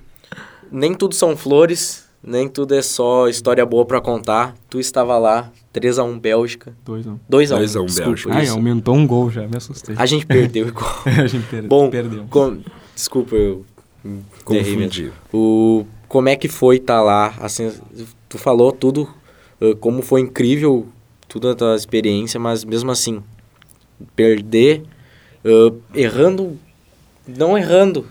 [0.70, 4.54] nem tudo são flores, nem tudo é só história boa pra contar.
[4.68, 7.14] Tu estava lá, 3x1 Bélgica, Dois, não.
[7.14, 8.34] 2x1 2 a 1 desculpa, Bélgica.
[8.34, 9.94] Ai, aumentou um gol já, me assustei.
[9.98, 10.94] A gente perdeu igual.
[11.06, 12.24] a gente per- Bom, perdeu.
[12.28, 12.58] com-
[12.94, 13.64] desculpa, eu.
[14.44, 15.12] Confundi.
[15.32, 17.34] O, como é que foi estar lá?
[17.40, 17.72] Assim,
[18.28, 19.08] tu falou tudo,
[19.60, 20.86] eh, como foi incrível
[21.28, 23.22] toda a tua experiência, mas mesmo assim,
[24.16, 24.82] perder,
[25.44, 26.56] eh, errando,
[27.26, 28.06] não errando,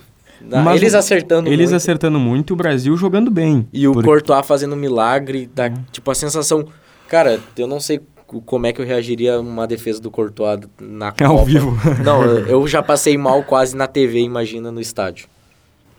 [0.49, 3.67] Mas eles acertando Eles muito, acertando muito e o Brasil jogando bem.
[3.73, 6.65] e o Porque- Courtois fazendo milagre, da, tipo a sensação,
[7.07, 10.59] cara, eu não sei co- como é que eu reagiria a uma defesa do Courtois
[10.81, 11.25] na Copa.
[11.25, 11.75] Ao vivo.
[12.03, 15.27] Não, eu eu já passei mal quase na TV, imagina no estádio.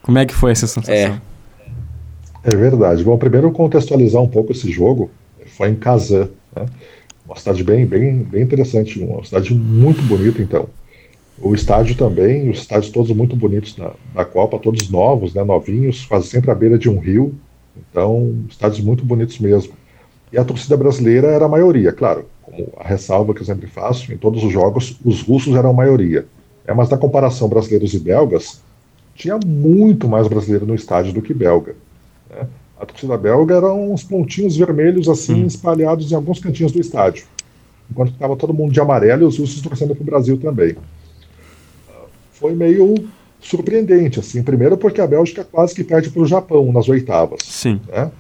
[0.03, 0.95] Como é que foi essa sensação?
[0.95, 1.21] É.
[2.45, 3.03] É verdade.
[3.05, 5.11] Bom, primeiro contextualizar um pouco esse jogo.
[5.57, 6.67] Foi em Kazan, né?
[7.27, 10.69] uma cidade bem, bem, bem interessante, uma cidade muito bonita, então.
[11.41, 16.05] O estádio também, os estádios todos muito bonitos na, na Copa, todos novos, né, novinhos,
[16.05, 17.35] quase sempre à beira de um rio.
[17.91, 19.73] Então, estádios muito bonitos mesmo.
[20.33, 24.13] E a torcida brasileira era a maioria, claro, como a ressalva que eu sempre faço,
[24.13, 26.27] em todos os jogos, os russos eram a maioria.
[26.67, 28.61] É, mas na comparação brasileiros e belgas,
[29.15, 31.75] tinha muito mais brasileiro no estádio do que belga.
[32.29, 32.47] Né?
[32.79, 35.47] A torcida belga eram uns pontinhos vermelhos assim hum.
[35.47, 37.27] espalhados em alguns cantinhos do estádio,
[37.91, 40.77] enquanto estava todo mundo de amarelo e os russos torcendo para o Brasil também.
[42.39, 42.95] Foi meio
[43.41, 47.41] surpreendente, assim, primeiro porque a Bélgica quase que perde para o Japão nas oitavas.
[47.45, 47.81] Sim.
[47.89, 48.11] Né?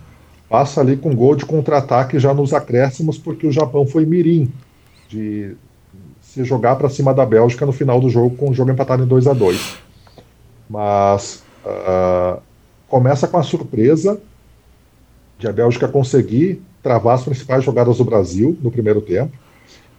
[0.48, 4.50] Passa ali com gol de contra-ataque já nos acréscimos, porque o Japão foi mirim
[5.09, 5.54] de
[6.22, 9.07] se jogar para cima da Bélgica no final do jogo, com o jogo empatado em
[9.07, 9.76] 2 a 2
[10.68, 12.40] Mas uh,
[12.87, 14.20] começa com a surpresa
[15.38, 19.33] de a Bélgica conseguir travar as principais jogadas do Brasil no primeiro tempo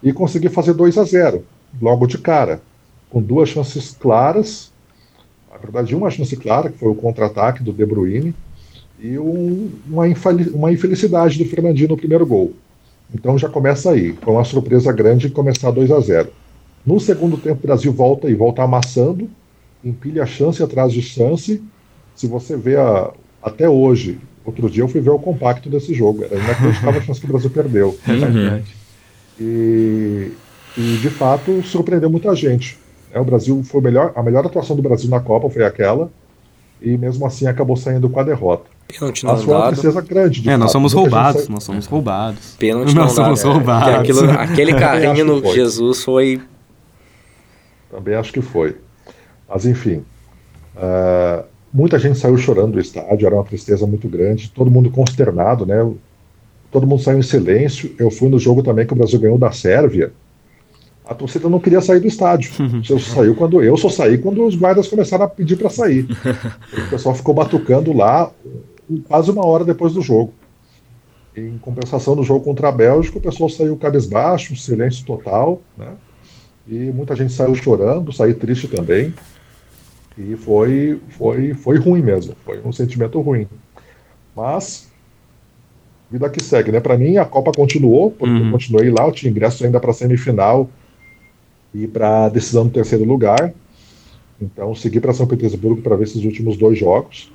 [0.01, 1.43] e conseguir fazer 2 a 0
[1.81, 2.61] logo de cara,
[3.09, 4.71] com duas chances claras.
[5.51, 8.33] Na verdade, uma chance clara, que foi o contra-ataque do De Bruyne,
[8.99, 10.03] e um, uma,
[10.53, 12.53] uma infelicidade do Fernandinho no primeiro gol.
[13.13, 14.13] Então já começa aí.
[14.21, 16.29] Foi uma surpresa grande começar 2 a 0
[16.85, 19.29] No segundo tempo, o Brasil volta e volta amassando,
[19.83, 21.61] empilha chance atrás de chance.
[22.15, 26.23] Se você vê a, até hoje, outro dia eu fui ver o compacto desse jogo.
[26.23, 27.97] Era inacreditável a chance que o Brasil perdeu.
[28.07, 28.75] É verdade.
[29.39, 30.31] E,
[30.77, 32.77] e, de fato surpreendeu muita gente.
[33.11, 36.11] É, o Brasil foi melhor, a melhor atuação do Brasil na Copa foi aquela,
[36.81, 38.65] e mesmo assim acabou saindo com a derrota.
[38.87, 40.49] Pênalti não foi uma tristeza grande.
[40.49, 42.55] é, nós somos roubados, nós somos roubados.
[42.57, 43.89] Pênalti nós não somos roubados.
[43.89, 45.55] É, aquilo, aquele carrinho no foi.
[45.55, 46.41] Jesus foi.
[47.91, 48.77] Também acho que foi.
[49.47, 50.03] Mas enfim.
[50.75, 51.43] Uh,
[51.73, 55.87] muita gente saiu chorando do estádio, era uma tristeza muito grande, todo mundo consternado, né?
[56.71, 57.93] Todo mundo saiu em silêncio.
[57.97, 60.11] Eu fui no jogo também que o Brasil ganhou da Sérvia.
[61.09, 62.51] A torcida não queria sair do estádio.
[62.87, 66.05] Eu saiu quando eu só saí quando os guardas começaram a pedir para sair.
[66.71, 68.31] O pessoal ficou batucando lá
[69.07, 70.31] quase uma hora depois do jogo.
[71.35, 75.93] Em compensação do jogo contra a Bélgica, o pessoal saiu cabisbaixo, silêncio total, né?
[76.67, 79.11] E muita gente saiu chorando, saiu triste também.
[80.15, 83.47] E foi, foi, foi ruim mesmo, foi um sentimento ruim.
[84.35, 84.87] Mas,
[86.11, 86.79] vida que segue, né?
[86.79, 88.45] Para mim, a Copa continuou, porque uhum.
[88.45, 90.69] eu continuei lá, eu tinha ingresso ainda para semifinal
[91.73, 93.53] e para decisão do terceiro lugar.
[94.41, 97.31] Então, segui para São Petersburgo para ver esses últimos dois jogos.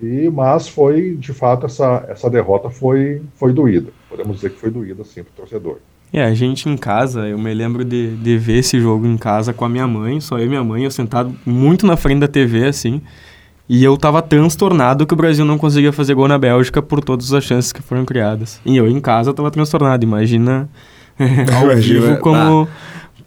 [0.00, 3.90] E, mas foi, de fato, essa, essa derrota foi, foi doída.
[4.08, 5.78] Podemos dizer que foi doída, sim, para o torcedor.
[6.12, 9.52] É, a gente em casa, eu me lembro de, de ver esse jogo em casa
[9.52, 12.28] com a minha mãe, só eu e minha mãe, eu sentado muito na frente da
[12.28, 13.02] TV, assim,
[13.68, 17.34] e eu tava transtornado que o Brasil não conseguia fazer gol na Bélgica por todas
[17.34, 18.58] as chances que foram criadas.
[18.64, 20.66] E eu em casa tava transtornado, imagina
[21.54, 22.66] ao imagina, vivo como...
[22.66, 22.72] Tá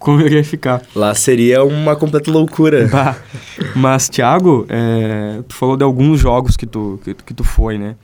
[0.02, 0.82] como eu ia ficar.
[0.94, 2.88] Lá seria uma completa loucura.
[2.92, 3.16] Bah.
[3.74, 7.96] Mas, Thiago, é, tu falou de alguns jogos que tu, que, que, tu foi, né?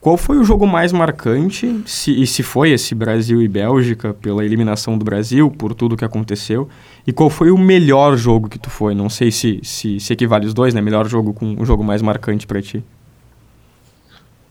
[0.00, 4.44] Qual foi o jogo mais marcante, se, e se foi esse Brasil e Bélgica, pela
[4.44, 6.68] eliminação do Brasil, por tudo que aconteceu?
[7.06, 8.94] E qual foi o melhor jogo que tu foi?
[8.94, 10.80] Não sei se, se, se equivale os dois, né?
[10.80, 12.82] Melhor jogo com o jogo mais marcante para ti.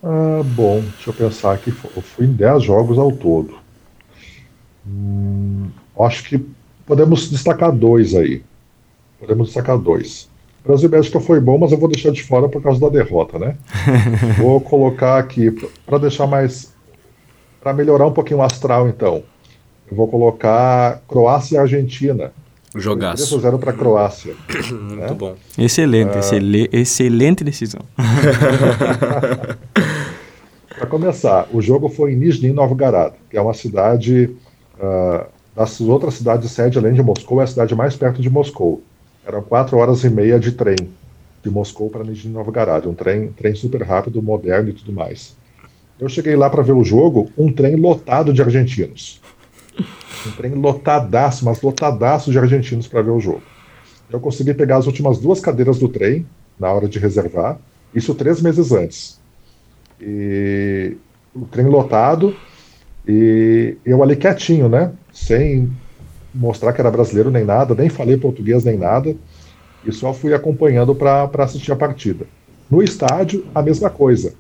[0.03, 1.73] Ah, bom, deixa eu pensar aqui.
[1.95, 3.55] Eu fui em 10 jogos ao todo.
[4.85, 6.45] Hum, acho que
[6.85, 8.43] podemos destacar dois aí.
[9.19, 10.29] Podemos destacar dois.
[10.63, 13.37] Brasil e Bélgica foi bom, mas eu vou deixar de fora por causa da derrota,
[13.37, 13.57] né?
[14.39, 15.51] vou colocar aqui,
[15.85, 16.73] para deixar mais.
[17.61, 19.23] para melhorar um pouquinho o astral, então.
[19.89, 22.31] Eu vou colocar Croácia e Argentina.
[22.75, 23.27] Jogaço.
[23.29, 24.35] 3 0 para a Croácia.
[24.71, 25.13] Muito né?
[25.13, 25.35] bom.
[25.57, 26.69] Excelente, uh...
[26.71, 27.81] excelente decisão.
[30.75, 34.35] para começar, o jogo foi em Nizhny Novgorod, que é uma cidade
[34.79, 38.81] uh, das outras cidades sede, além de Moscou, é a cidade mais perto de Moscou.
[39.25, 40.75] Eram quatro horas e meia de trem
[41.43, 45.35] de Moscou para Nizhny Novgorod, um trem, trem super rápido, moderno e tudo mais.
[45.99, 49.21] Eu cheguei lá para ver o jogo, um trem lotado de argentinos.
[50.25, 53.43] Um trem lotadaço, mas lotadaço de argentinos para ver o jogo.
[54.09, 56.25] Eu consegui pegar as últimas duas cadeiras do trem
[56.59, 57.59] na hora de reservar,
[57.93, 59.19] isso três meses antes.
[59.99, 60.97] E
[61.35, 62.35] o trem lotado,
[63.07, 64.91] e eu ali quietinho, né?
[65.11, 65.71] Sem
[66.33, 69.15] mostrar que era brasileiro nem nada, nem falei português nem nada,
[69.85, 72.25] e só fui acompanhando para assistir a partida.
[72.69, 74.33] No estádio, a mesma coisa.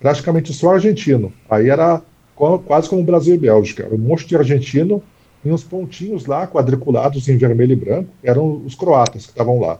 [0.00, 1.32] Praticamente só argentino.
[1.50, 2.00] Aí era
[2.34, 3.88] quase como Brasil e Bélgica.
[3.92, 5.02] Um monte de argentino
[5.44, 9.78] e uns pontinhos lá, quadriculados em vermelho e branco, eram os croatas que estavam lá,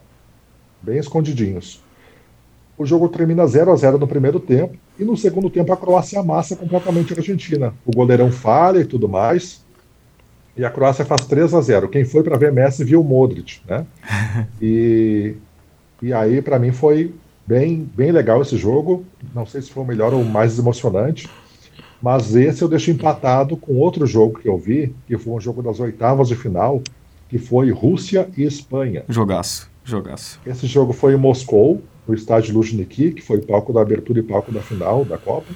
[0.82, 1.82] bem escondidinhos.
[2.76, 6.20] O jogo termina 0 a 0 no primeiro tempo e no segundo tempo a Croácia
[6.20, 7.72] amassa completamente a Argentina.
[7.86, 9.64] O goleirão falha e tudo mais.
[10.56, 11.88] E a Croácia faz 3 a 0.
[11.88, 13.86] Quem foi para ver Messi viu o Modric, né?
[14.60, 15.34] e,
[16.02, 17.14] e aí para mim foi
[17.46, 19.04] bem bem legal esse jogo.
[19.34, 21.28] Não sei se foi o melhor ou o mais emocionante,
[22.02, 25.62] mas esse eu deixo empatado com outro jogo que eu vi, que foi um jogo
[25.62, 26.82] das oitavas de final,
[27.28, 29.04] que foi Rússia e Espanha.
[29.08, 30.40] Jogaço, jogaço.
[30.44, 34.52] Esse jogo foi em Moscou, no estádio Luzhniki, que foi palco da abertura e palco
[34.52, 35.52] da final da Copa.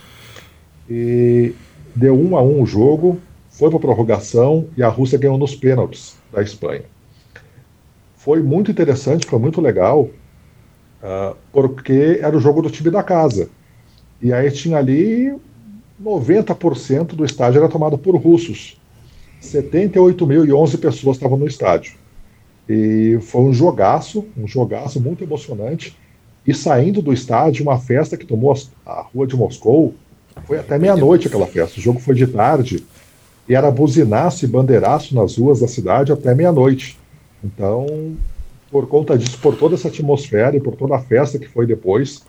[0.88, 1.54] E
[1.94, 6.16] deu um a um o jogo, foi para prorrogação e a Rússia ganhou nos pênaltis
[6.32, 6.84] da Espanha.
[8.16, 13.48] Foi muito interessante, foi muito legal, uh, porque era o jogo do time da casa.
[14.20, 15.34] E aí tinha ali
[16.02, 18.80] 90% do estádio era tomado por russos.
[19.42, 21.94] 78.011 pessoas estavam no estádio.
[22.68, 25.96] E foi um jogaço, um jogaço muito emocionante.
[26.48, 28.56] E saindo do estádio, uma festa que tomou
[28.86, 29.94] a rua de Moscou,
[30.46, 31.78] foi até meia-noite aquela festa.
[31.78, 32.82] O jogo foi de tarde
[33.46, 36.98] e era buzinaço e bandeiraço nas ruas da cidade até meia-noite.
[37.44, 38.16] Então,
[38.70, 42.22] por conta disso, por toda essa atmosfera e por toda a festa que foi depois,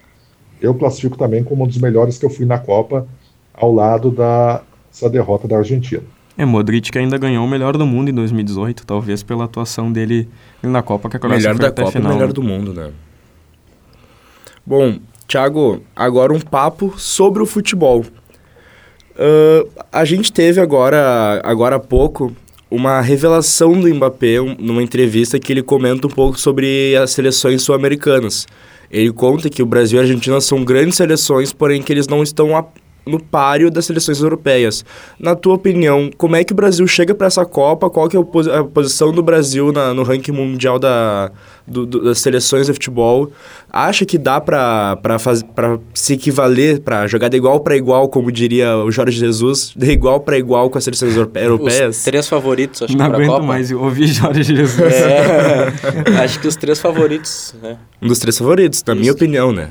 [0.62, 3.08] eu classifico também como um dos melhores que eu fui na Copa,
[3.54, 6.04] ao lado dessa derrota da Argentina.
[6.38, 10.28] É, Modric ainda ganhou o melhor do mundo em 2018, talvez pela atuação dele
[10.62, 12.14] na Copa que a Croácia melhor da Copa, final.
[12.14, 12.92] melhor do mundo, né?
[14.70, 18.02] Bom, Thiago, agora um papo sobre o futebol.
[18.02, 22.32] Uh, a gente teve agora, agora há pouco
[22.70, 27.64] uma revelação do Mbappé um, numa entrevista que ele comenta um pouco sobre as seleções
[27.64, 28.46] sul-americanas.
[28.92, 32.22] Ele conta que o Brasil e a Argentina são grandes seleções, porém que eles não
[32.22, 32.64] estão a,
[33.10, 34.86] no páreo das seleções europeias.
[35.20, 37.90] Na tua opinião, como é que o Brasil chega para essa Copa?
[37.90, 41.32] Qual que é a posição do Brasil na, no ranking mundial da,
[41.68, 43.32] do, do, das seleções de futebol?
[43.72, 44.98] Acha que dá para
[45.94, 50.20] se equivaler, para jogar de igual para igual, como diria o Jorge Jesus, de igual
[50.20, 51.98] para igual com as seleções europeias?
[51.98, 54.94] Os três favoritos, acho Não que Não aguento mais ouvir Jorge Jesus.
[54.94, 55.74] É,
[56.24, 57.78] acho que os três favoritos, né?
[58.02, 59.00] Um dos três favoritos, na Isso.
[59.02, 59.70] minha opinião, né?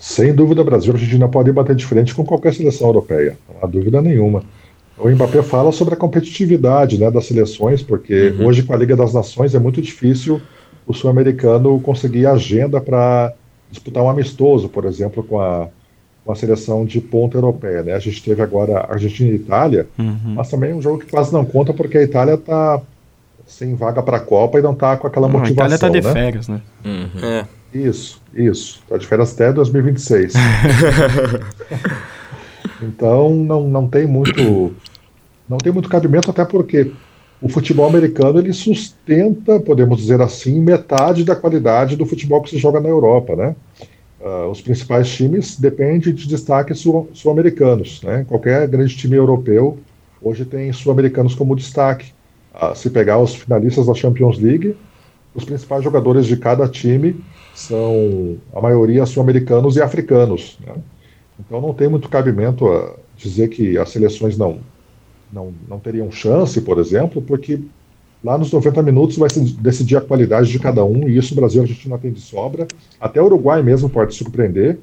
[0.00, 3.36] Sem dúvida, o Brasil e a Argentina podem bater de frente com qualquer seleção europeia,
[3.46, 4.42] não há dúvida nenhuma.
[4.96, 8.46] O Mbappé fala sobre a competitividade né, das seleções, porque uhum.
[8.46, 10.40] hoje com a Liga das Nações é muito difícil
[10.86, 13.34] o sul-americano conseguir agenda para
[13.70, 15.68] disputar um amistoso, por exemplo, com a,
[16.24, 17.82] com a seleção de ponta europeia.
[17.82, 17.92] Né?
[17.92, 20.34] A gente teve agora Argentina e Itália, uhum.
[20.34, 22.80] mas também é um jogo que quase não conta porque a Itália está
[23.46, 25.64] sem vaga para a Copa e não está com aquela não, motivação.
[25.64, 26.12] A Itália está de né?
[26.12, 26.60] férias, né?
[26.84, 27.22] Uhum.
[27.22, 27.59] É.
[27.72, 28.80] Isso, isso.
[28.82, 30.34] Está de férias até 2026.
[32.82, 34.74] então não, não tem muito
[35.48, 36.92] não tem muito cabimento até porque
[37.42, 42.58] o futebol americano ele sustenta, podemos dizer assim, metade da qualidade do futebol que se
[42.58, 43.56] joga na Europa, né?
[44.20, 48.24] Uh, os principais times dependem de destaques sul-americanos, né?
[48.28, 49.78] Qualquer grande time europeu
[50.20, 52.12] hoje tem sul-americanos como destaque.
[52.54, 54.76] Uh, se pegar os finalistas da Champions League,
[55.34, 57.22] os principais jogadores de cada time
[57.54, 60.58] são a maioria sul-americanos e africanos.
[60.64, 60.74] Né?
[61.38, 64.58] Então não tem muito cabimento a dizer que as seleções não,
[65.32, 67.60] não, não teriam chance, por exemplo, porque
[68.22, 71.36] lá nos 90 minutos vai se decidir a qualidade de cada um, e isso o
[71.36, 72.66] Brasil a gente não tem de sobra.
[73.00, 74.78] Até o Uruguai mesmo pode surpreender,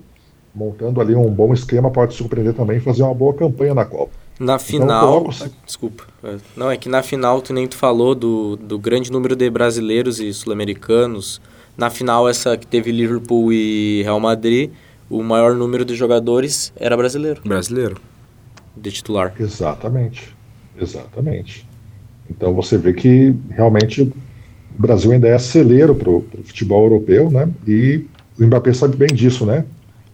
[0.54, 4.27] montando ali um bom esquema, pode surpreender também e fazer uma boa campanha na Copa.
[4.40, 5.30] Na final.
[5.34, 6.04] Então, desculpa.
[6.24, 9.50] É, não, é que na final, tu nem tu falou do, do grande número de
[9.50, 11.42] brasileiros e sul-americanos
[11.78, 14.72] na final, essa que teve Liverpool e Real Madrid,
[15.08, 17.40] o maior número de jogadores era brasileiro.
[17.46, 17.98] Brasileiro.
[18.76, 19.36] De titular.
[19.40, 20.36] Exatamente.
[20.80, 21.68] Exatamente.
[22.28, 24.14] Então você vê que realmente o
[24.82, 27.48] Brasil ainda é celeiro para o futebol europeu, né?
[27.68, 28.06] E
[28.40, 29.64] o Mbappé sabe bem disso, né?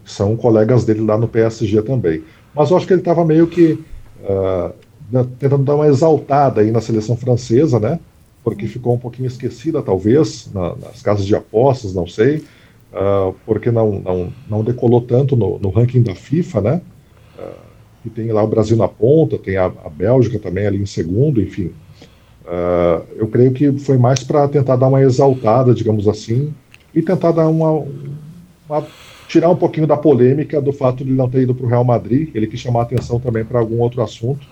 [0.04, 2.24] São colegas dele lá no PSG também.
[2.54, 3.80] Mas eu acho que ele estava meio que
[4.24, 4.74] uh,
[5.40, 8.00] tentando dar uma exaltada aí na seleção francesa, né?
[8.44, 12.44] porque ficou um pouquinho esquecida, talvez, na, nas casas de apostas, não sei,
[12.92, 16.82] uh, porque não, não, não decolou tanto no, no ranking da FIFA, né?
[17.40, 17.64] Uh,
[18.06, 21.42] e tem lá o Brasil na ponta, tem a, a Bélgica também ali em segundo,
[21.42, 21.72] enfim.
[22.46, 26.54] Uh, eu creio que foi mais para tentar dar uma exaltada, digamos assim,
[26.94, 27.86] e tentar dar uma,
[28.68, 28.86] uma,
[29.34, 31.84] tirar um pouquinho da polêmica do fato de ele não ter ido para o Real
[31.84, 32.30] Madrid.
[32.36, 34.46] Ele quis chamar atenção também para algum outro assunto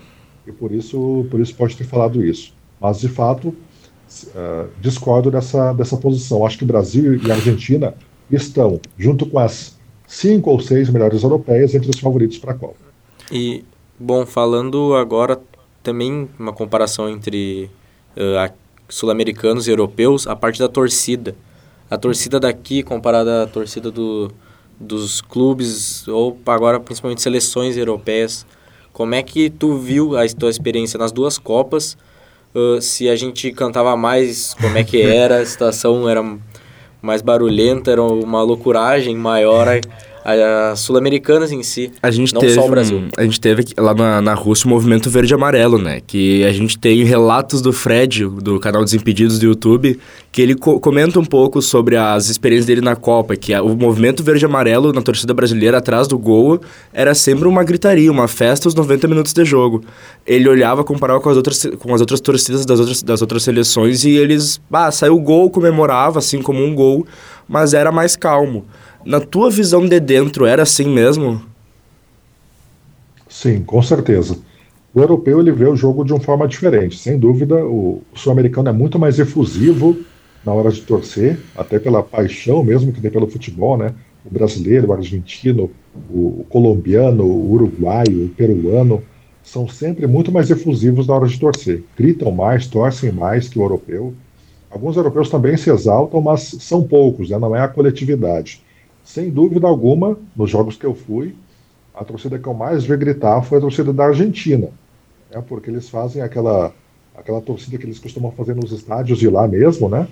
[0.47, 2.51] e por isso, por isso pode ter falado isso.
[2.80, 6.43] Mas de fato, uh, discordo dessa, dessa posição.
[6.43, 7.93] Acho que Brasil e Argentina
[8.32, 9.78] estão, junto com as
[10.08, 12.78] cinco ou seis melhores europeias, entre os favoritos para a Copa.
[13.32, 13.64] E,
[13.99, 15.39] bom, falando agora
[15.84, 17.70] também uma comparação entre
[18.18, 18.51] uh,
[18.89, 21.36] sul-americanos e europeus, a parte da torcida.
[21.88, 24.32] A torcida daqui comparada à torcida do,
[24.82, 28.45] dos clubes, ou agora principalmente seleções europeias,
[28.91, 31.97] como é que tu viu a tua experiência nas duas Copas?
[32.53, 36.09] Uh, se a gente cantava mais, como é que era, a situação?
[36.09, 36.21] Era
[37.01, 39.67] mais barulhenta, era uma loucuragem maior.
[40.24, 41.91] As sul-americanas em si.
[42.01, 42.97] A gente não teve, só o Brasil.
[42.97, 45.99] um- a gente teve lá na, na Rússia o movimento verde amarelo, né?
[46.05, 49.99] Que a gente tem relatos do Fred, do canal Desimpedidos do YouTube,
[50.32, 53.76] que ele co- comenta um pouco sobre as experiências dele na Copa, que a- o
[53.76, 56.61] movimento verde amarelo na torcida brasileira atrás do gol
[56.93, 59.84] era sempre uma gritaria, uma festa aos 90 minutos de jogo.
[60.26, 64.03] Ele olhava, comparava com as outras, com as outras torcidas das outras, das outras seleções
[64.05, 67.05] e eles, ah, saiu o gol, comemorava assim como um gol,
[67.47, 68.65] mas era mais calmo.
[69.06, 71.41] Na tua visão de dentro, era assim mesmo?
[73.28, 74.38] Sim, com certeza.
[74.93, 76.97] O europeu ele vê o jogo de uma forma diferente.
[76.97, 79.97] Sem dúvida, o, sul-americano é muito mais efusivo
[80.45, 83.93] na hora de torcer, até pela paixão mesmo que tem pelo futebol, né?
[84.26, 85.72] O brasileiro, o argentino,
[86.10, 89.02] o, o colombiano, o uruguaio, o peruano
[89.43, 91.84] são sempre muito mais efusivos na hora de torcer.
[91.97, 94.14] Gritam mais, torcem mais que o europeu.
[94.70, 97.39] Alguns europeus também se exaltam, mas são poucos, né?
[97.39, 98.62] não é a coletividade.
[99.04, 101.36] Sem dúvida alguma, nos jogos que eu fui,
[101.93, 104.70] a torcida que eu mais vi gritar foi a torcida da Argentina,
[105.30, 105.41] né?
[105.47, 106.76] porque eles fazem aquela,
[107.14, 110.08] aquela torcida que eles costumam fazer nos estádios de lá mesmo, né?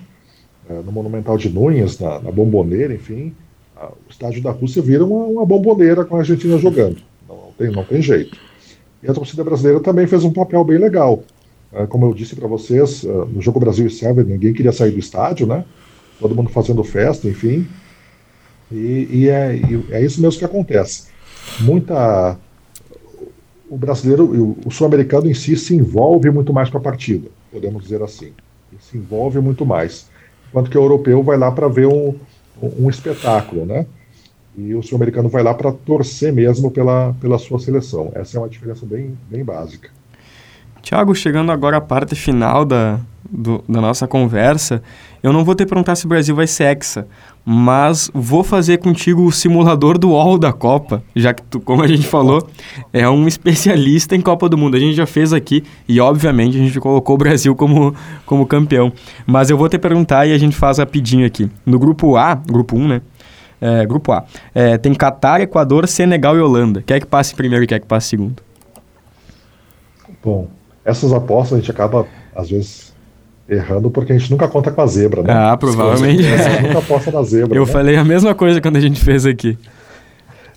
[0.68, 3.34] É, no Monumental de Núñez, na, na Bomboneira, enfim.
[3.74, 7.02] A- o estádio da Rússia vira uma, uma bomboneira com a Argentina jogando.
[7.28, 8.40] Não, não tem, não tem jeito.
[9.02, 11.24] E a torcida brasileira também fez um papel bem legal.
[11.72, 14.92] É, como eu disse para vocês, é, no jogo Brasil e Sérvia, ninguém queria sair
[14.92, 15.66] do estádio, né?
[16.18, 17.74] Todo mundo fazendo festa, enfim.
[18.70, 21.08] E, e é, e é isso mesmo que acontece.
[21.60, 22.36] Muita.
[23.68, 28.02] O brasileiro, o sul-americano em si se envolve muito mais com a partida, podemos dizer
[28.02, 28.32] assim.
[28.72, 30.08] Ele se envolve muito mais.
[30.48, 32.16] Enquanto que o europeu vai lá para ver um,
[32.60, 33.86] um espetáculo, né?
[34.58, 38.10] E o sul-americano vai lá para torcer mesmo pela, pela sua seleção.
[38.14, 39.88] Essa é uma diferença bem, bem básica.
[40.82, 42.98] Tiago, chegando agora à parte final da,
[43.30, 44.82] do- da nossa conversa,
[45.22, 47.06] eu não vou te perguntar se o Brasil vai ser hexa,
[47.44, 51.86] mas vou fazer contigo o simulador do UOL da Copa, já que tu, como a
[51.86, 52.46] gente falou,
[52.92, 54.76] é um especialista em Copa do Mundo.
[54.76, 57.94] A gente já fez aqui e, obviamente, a gente colocou o Brasil como,
[58.26, 58.92] como campeão.
[59.26, 61.50] Mas eu vou te perguntar e a gente faz rapidinho aqui.
[61.64, 63.02] No grupo A, grupo 1, né?
[63.60, 64.24] É, grupo A,
[64.54, 66.82] é, tem Catar, Equador, Senegal e Holanda.
[66.82, 68.42] Quer que passe primeiro e quer que passe segundo?
[70.22, 70.48] Bom,
[70.84, 72.89] essas apostas a gente acaba, às vezes,
[73.50, 75.32] errando porque a gente nunca conta com a zebra, né?
[75.32, 76.24] Ah, provavelmente.
[76.24, 77.58] A gente nunca aposta na zebra.
[77.58, 77.72] Eu né?
[77.72, 79.58] falei a mesma coisa quando a gente fez aqui.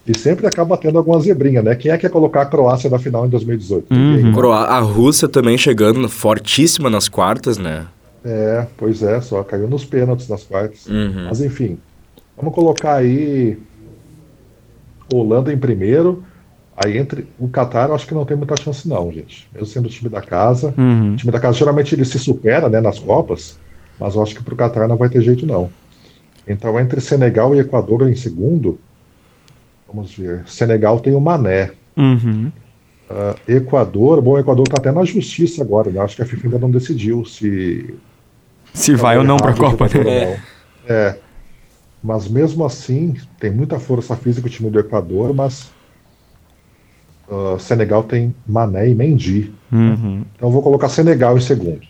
[0.06, 1.76] E sempre acaba tendo alguma zebrinha, né?
[1.76, 3.86] Quem é que ia colocar a Croácia na final em 2018?
[3.94, 4.34] Uhum.
[4.34, 7.86] Croá- A Rússia também chegando fortíssima nas quartas, né?
[8.24, 10.86] É, pois é, só caiu nos pênaltis nas quartas.
[10.88, 11.26] Uhum.
[11.30, 11.78] Mas enfim,
[12.38, 13.58] vamos colocar aí
[15.14, 16.24] Holanda em primeiro.
[16.76, 19.48] Aí entre o Qatar, eu acho que não tem muita chance não, gente.
[19.54, 20.74] Mesmo sendo o time da casa.
[20.78, 21.14] Uhum.
[21.14, 23.60] O time da casa geralmente ele se supera, né, nas Copas,
[24.00, 25.70] mas eu acho que pro Qatar não vai ter jeito não.
[26.48, 28.80] Então entre Senegal e Equador em segundo,
[29.88, 30.44] vamos ver.
[30.48, 31.72] Senegal tem o Mané.
[31.96, 32.52] Uhum.
[33.10, 36.00] Ah, Equador, bom, o Equador tá até na justiça agora, né?
[36.00, 37.94] Acho que a FIFA ainda não decidiu se
[38.74, 40.42] Se vai ou não pra errado, Copa, né?
[40.88, 41.18] É.
[42.04, 45.72] Mas mesmo assim, tem muita força física o time do Equador, mas
[47.34, 49.52] ah, Senegal tem Mané e Mendy.
[49.72, 50.24] Uhum.
[50.36, 51.82] Então eu vou colocar Senegal em segundo.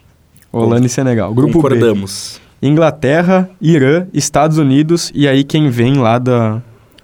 [0.52, 1.34] Holanda e Senegal.
[1.34, 1.70] Grupo B.
[1.70, 2.40] Concordamos.
[2.62, 6.62] Inglaterra, Irã, Estados Unidos e aí quem vem lá da...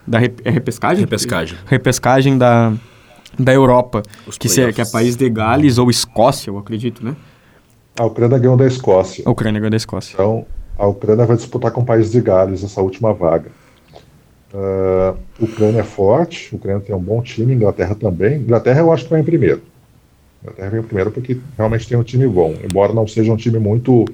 [0.08, 1.04] da rep- é repescagem?
[1.04, 1.58] Repescagem.
[1.66, 2.72] Repescagem da,
[3.38, 4.02] da Europa.
[4.26, 7.16] Os Que, se, que é país de Gales ou Escócia, eu acredito, né?
[8.00, 9.24] A Ucrânia ganhou da Escócia.
[9.26, 10.14] A Ucrânia ganhou da Escócia.
[10.14, 10.46] Então
[10.78, 13.52] a Ucrânia vai disputar com o país de Gales essa última vaga.
[14.54, 18.38] Ah, Ucrânia é forte, Ucrânia tem um bom time, Inglaterra também.
[18.40, 19.62] Inglaterra eu acho que vai em primeiro.
[20.42, 23.60] Inglaterra vem em primeiro porque realmente tem um time bom, embora não seja um time
[23.60, 24.06] muito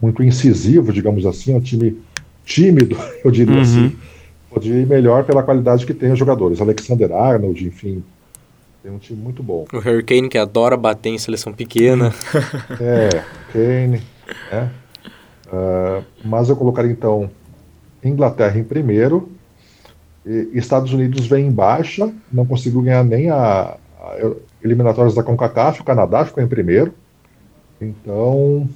[0.00, 1.98] muito incisivo, digamos assim, é um time
[2.44, 3.62] tímido, eu diria Uhum.
[3.62, 3.96] assim.
[4.48, 6.60] Pode ir melhor pela qualidade que tem os jogadores.
[6.60, 8.02] Alexander Arnold, enfim,
[8.82, 9.66] tem um time muito bom.
[9.72, 12.12] O Hurricane que adora bater em seleção pequena.
[12.80, 13.08] É,
[13.52, 14.00] Kane,
[14.52, 14.70] né?
[15.52, 17.28] Ah, mas eu colocaria então
[18.04, 19.28] Inglaterra em primeiro,
[20.52, 25.84] Estados Unidos vem em baixa, não conseguiu ganhar nem a, a eliminatórias da CONCACAF, o
[25.84, 26.92] Canadá ficou em primeiro.
[27.80, 28.68] Então,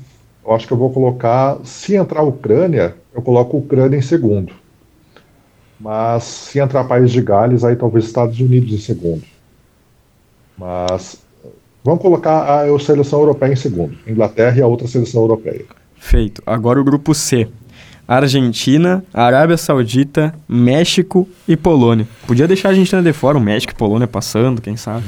[0.45, 4.03] eu acho que eu vou colocar, se entrar a Ucrânia, eu coloco a Ucrânia em
[4.03, 4.53] segundo.
[5.79, 9.25] Mas se entrar país de Gales, aí talvez Estados Unidos em segundo.
[10.57, 11.23] Mas
[11.85, 13.97] Vamos colocar a seleção europeia em segundo.
[14.07, 15.65] Inglaterra e a outra seleção europeia.
[15.97, 16.41] Feito.
[16.47, 17.49] Agora o grupo C.
[18.17, 22.07] Argentina, Arábia Saudita, México e Polônia.
[22.27, 25.05] Podia deixar a Argentina de fora, o México e Polônia passando, quem sabe.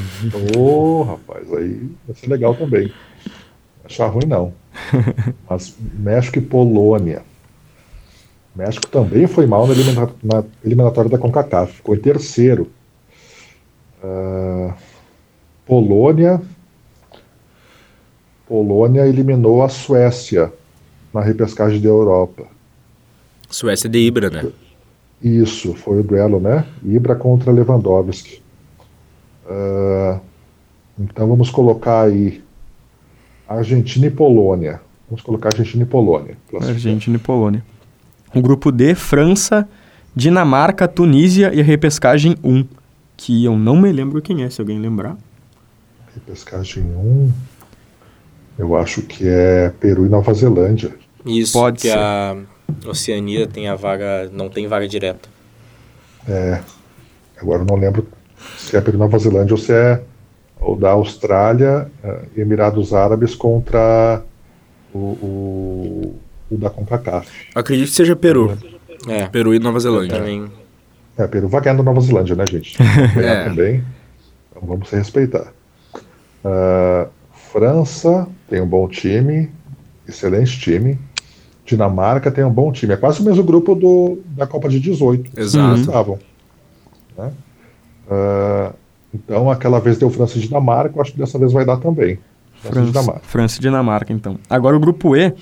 [0.57, 2.93] Ô, rapaz, aí vai ser legal também.
[3.85, 4.53] Achar ruim não.
[5.49, 7.23] Mas México e Polônia.
[8.57, 12.71] México também foi mal na, elimina na eliminatória da CONCACAF, ficou em terceiro.
[14.03, 14.73] Uh,
[15.67, 16.41] Polônia.
[18.47, 20.53] Polônia eliminou a Suécia
[21.13, 22.47] na repescagem da Europa.
[23.55, 24.51] Suécia de Ibra, né?
[25.23, 26.67] Isso, foi o duelo, né?
[26.85, 28.43] Ibra contra Lewandowski.
[29.47, 30.21] Uh,
[30.99, 32.43] então vamos colocar aí
[33.49, 34.81] Argentina e Polônia.
[35.09, 36.37] Vamos colocar Argentina e Polônia.
[36.61, 37.65] Argentina e Polônia.
[38.35, 39.69] O grupo D, França,
[40.17, 42.65] Dinamarca, Tunísia e a repescagem 1.
[43.17, 45.17] Que eu não me lembro quem é, se alguém lembrar.
[46.13, 47.33] Repescagem 1.
[48.59, 50.93] Eu acho que é Peru e Nova Zelândia.
[51.25, 51.99] Isso, Pode que ser.
[51.99, 52.37] a
[52.87, 55.29] Oceania tem a vaga, não tem vaga direta.
[56.29, 56.61] É.
[57.41, 58.07] Agora eu não lembro
[58.57, 60.03] se é Peru e Nova Zelândia ou se é
[60.61, 61.91] o da Austrália
[62.35, 64.23] e Emirados Árabes contra
[64.93, 67.29] o, o, o da CONCACAF.
[67.55, 68.57] Acredito que seja Peru.
[69.09, 69.27] É.
[69.27, 70.19] Peru e Nova Zelândia.
[70.19, 70.51] Também.
[71.19, 72.77] É, Peru vai ganhar da Nova Zelândia, né, gente?
[73.19, 73.45] é.
[73.45, 73.85] também.
[74.51, 75.53] Então vamos se respeitar.
[76.45, 77.09] Uh,
[77.53, 79.51] França tem um bom time,
[80.09, 80.99] excelente time.
[81.65, 82.93] Dinamarca tem um bom time.
[82.93, 85.39] É quase o mesmo grupo do, da Copa de 18.
[85.39, 85.81] Exato.
[85.81, 86.19] Estavam,
[87.17, 87.33] né?
[88.11, 88.75] uh,
[89.15, 92.19] então, aquela vez deu França e Dinamarca, eu acho que dessa vez vai dar também.
[92.61, 93.21] França, França, Dinamarca.
[93.23, 94.39] França e Dinamarca, então.
[94.51, 95.33] Agora o grupo E,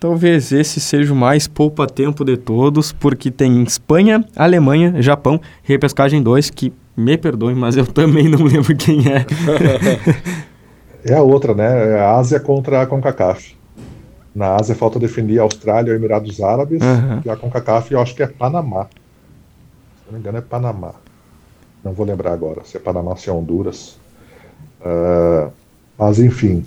[0.00, 6.50] talvez esse seja o mais poupa-tempo de todos, porque tem Espanha, Alemanha, Japão, repescagem 2,
[6.50, 9.26] que me perdoem, mas eu também não lembro quem é.
[11.04, 11.96] é a outra, né?
[11.96, 13.57] É a Ásia contra a CONCACAF.
[14.38, 17.20] Na Ásia falta definir Austrália e Emirados Árabes, uhum.
[17.24, 18.84] e a CONCACAF eu acho que é Panamá.
[18.84, 20.94] Se não me engano é Panamá.
[21.82, 23.98] Não vou lembrar agora se é Panamá, se é Honduras.
[24.80, 25.50] Uh,
[25.98, 26.64] mas enfim.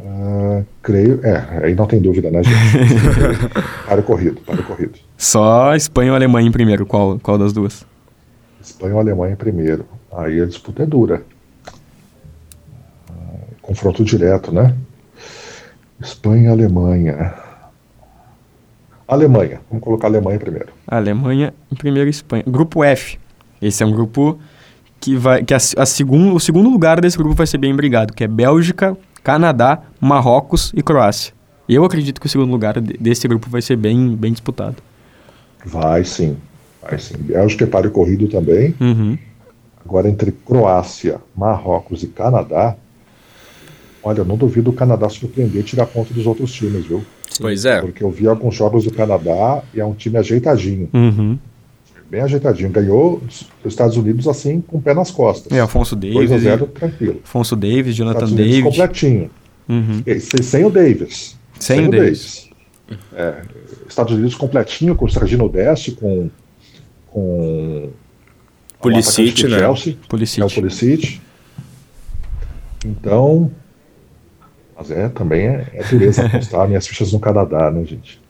[0.00, 1.24] Uh, creio.
[1.24, 2.58] É, aí não tem dúvida, né, gente?
[3.86, 4.98] para o corrido, para o corrido.
[5.16, 6.84] Só Espanha ou Alemanha em primeiro?
[6.84, 7.86] Qual, qual das duas?
[8.60, 9.86] Espanha ou Alemanha em primeiro.
[10.10, 11.22] Aí a disputa é dura.
[13.08, 14.74] Uh, confronto direto, né?
[16.00, 17.34] Espanha Alemanha.
[19.06, 19.60] Alemanha.
[19.70, 20.68] Vamos colocar a Alemanha em primeiro.
[20.86, 22.44] Alemanha em primeiro, Espanha.
[22.46, 23.18] Grupo F.
[23.60, 24.38] Esse é um grupo
[25.00, 28.12] que vai que a, a segundo, o segundo lugar desse grupo vai ser bem brigado,
[28.12, 31.32] que é Bélgica, Canadá, Marrocos e Croácia.
[31.68, 34.76] Eu acredito que o segundo lugar desse grupo vai ser bem, bem disputado.
[35.64, 36.36] Vai sim,
[36.80, 37.14] vai sim.
[37.18, 38.74] Bélgica é para o corrido também.
[38.80, 39.18] Uhum.
[39.84, 42.76] Agora entre Croácia, Marrocos e Canadá,
[44.08, 47.04] olha, eu não duvido o Canadá surpreender e tirar ponto dos outros times, viu?
[47.40, 47.80] Pois é.
[47.80, 50.88] Porque eu vi alguns jogos do Canadá e é um time ajeitadinho.
[50.92, 51.38] Uhum
[52.10, 52.70] bem ajeitadinho.
[52.70, 55.52] Ganhou os Estados Unidos assim, com o pé nas costas.
[55.52, 56.14] É, Afonso Davis.
[56.14, 57.20] 2 a 0 tranquilo.
[57.22, 58.64] Afonso Davis, Jonathan Estados Davis.
[58.64, 59.30] completinho.
[59.68, 60.02] Uhum.
[60.20, 61.36] Sem, sem, o Davis.
[61.58, 62.48] Sem, sem o Davis.
[62.88, 63.00] Davis.
[63.12, 63.42] É,
[63.86, 66.30] Estados Unidos completinho, com o Serginho Deste, com.
[67.08, 67.90] com
[68.80, 69.58] Pulisic, né?
[69.58, 70.40] Chelsea, Pulisic.
[70.40, 71.20] É o Pulisic.
[72.84, 73.50] Então.
[74.78, 78.22] Mas é, também é, é dureza apostar minhas fichas no Canadá, né, gente?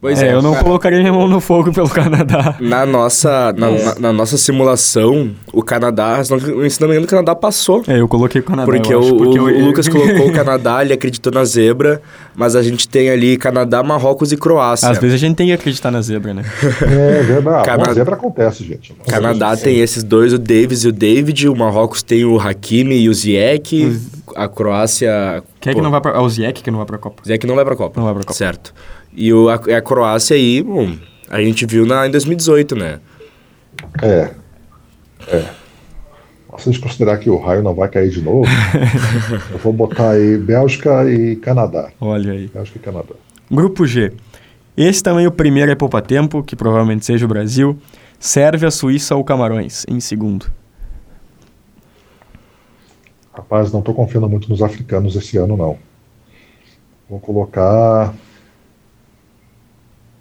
[0.00, 2.56] Pois é, é eu não colocaria minha mão no fogo pelo Canadá.
[2.58, 7.04] Na nossa, na, na, na nossa simulação, o Canadá, se não, se não me engano,
[7.04, 7.82] o Canadá passou.
[7.86, 8.64] É, eu coloquei o Canadá.
[8.64, 12.00] Porque, o, porque o, o, Lucas colocou o Canadá, ele acreditou na zebra,
[12.34, 14.88] mas a gente tem ali Canadá, Marrocos e Croácia.
[14.88, 16.44] Às vezes a gente tem que acreditar na zebra, né?
[16.80, 17.66] É verdade.
[17.66, 17.92] Canadá...
[17.92, 18.94] zebra acontece, gente.
[19.06, 23.10] Canadá tem esses dois, o Davis e o David, o Marrocos tem o Hakimi e
[23.10, 24.00] o Ziyech,
[24.34, 25.42] a Croácia...
[25.60, 26.12] Quem é que não vai pra...
[26.12, 27.22] É o Ziyech que não vai pra Copa.
[27.22, 28.00] Ziyech não vai pra Copa.
[28.00, 28.32] Não vai pra Copa.
[28.32, 28.72] Certo.
[29.12, 30.96] E o, a, a Croácia aí, bom,
[31.28, 33.00] a gente viu na, em 2018, né?
[34.02, 34.30] É.
[35.28, 35.60] É.
[36.58, 38.44] Se a gente considerar que o raio não vai cair de novo,
[39.50, 41.90] eu vou botar aí Bélgica e Canadá.
[42.00, 42.48] Olha aí.
[42.48, 43.14] Bélgica e Canadá.
[43.50, 44.12] Grupo G.
[44.76, 47.78] Esse também é o primeiro é poupa tempo, que provavelmente seja o Brasil.
[48.18, 50.52] Sérvia, Suíça ou Camarões, em segundo.
[53.32, 55.78] Rapaz, não estou confiando muito nos africanos esse ano, não.
[57.08, 58.12] Vou colocar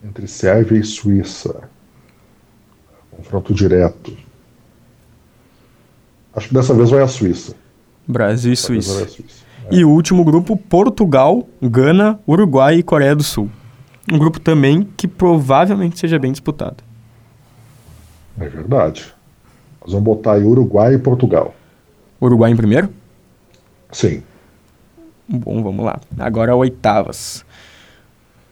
[0.03, 1.69] entre Sérvia e Suíça.
[3.11, 4.15] Confronto direto.
[6.33, 7.55] Acho que dessa vez vai a Suíça.
[8.07, 9.05] Brasil e Suíça.
[9.05, 9.43] Suíça.
[9.69, 9.75] É.
[9.75, 13.49] E o último grupo, Portugal, Gana, Uruguai e Coreia do Sul.
[14.11, 16.83] Um grupo também que provavelmente seja bem disputado.
[18.39, 19.13] É verdade.
[19.81, 21.53] Nós vamos botar aí Uruguai e Portugal.
[22.21, 22.89] Uruguai em primeiro?
[23.91, 24.23] Sim.
[25.27, 25.99] Bom, vamos lá.
[26.17, 27.45] Agora oitavas.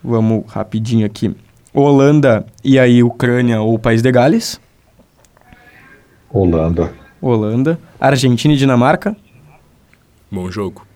[0.08, 1.36] Vamos rapidinho aqui.
[1.74, 4.58] Holanda e aí Ucrânia ou País de Gales?
[6.30, 6.93] Holanda.
[7.22, 7.78] Holanda.
[7.99, 9.18] Argentina e Dinamarca?
[10.32, 10.88] Bom jogo.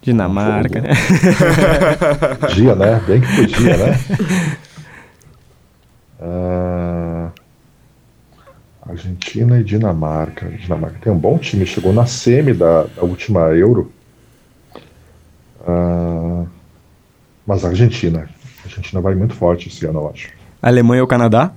[0.00, 0.94] Dinamarca, né?
[2.40, 3.02] Podia, né?
[3.06, 4.00] Bem que podia, né?
[6.18, 7.28] Ah,
[8.88, 10.48] Argentina e Dinamarca.
[10.48, 13.92] Dinamarca tem um bom time, chegou na semi da, da última Euro.
[15.66, 16.46] Ah,
[17.46, 18.28] mas a Argentina.
[18.62, 20.28] A Argentina vai muito forte esse ano, eu acho.
[20.60, 21.52] Alemanha ou Canadá?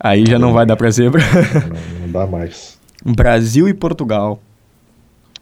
[0.00, 1.22] Aí já não vai dar pra zebra.
[1.22, 2.78] Não, não dá mais.
[3.04, 4.40] Brasil e Portugal.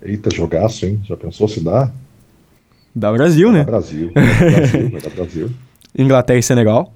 [0.02, 1.00] Eita, jogaço, hein?
[1.04, 1.90] Já pensou se dá?
[2.94, 3.64] Dá Brasil, né?
[3.64, 4.10] Brasil.
[4.12, 5.50] Vai dar Brasil, vai dar Brasil.
[5.96, 6.92] Inglaterra e Senegal.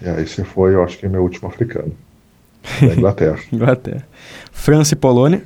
[0.00, 1.92] E aí você foi, eu acho que é meu último africano.
[2.80, 3.38] Da Inglaterra.
[3.52, 4.06] Inglaterra.
[4.50, 5.42] França e Polônia.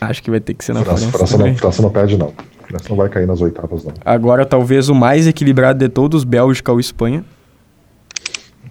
[0.00, 1.18] Acho que vai ter que ser na França, França.
[1.18, 2.32] França, não, França não perde, não.
[2.74, 3.92] França não vai cair nas oitavas, não.
[4.04, 7.24] Agora, talvez o mais equilibrado de todos, Bélgica ou Espanha.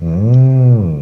[0.01, 1.01] Hum.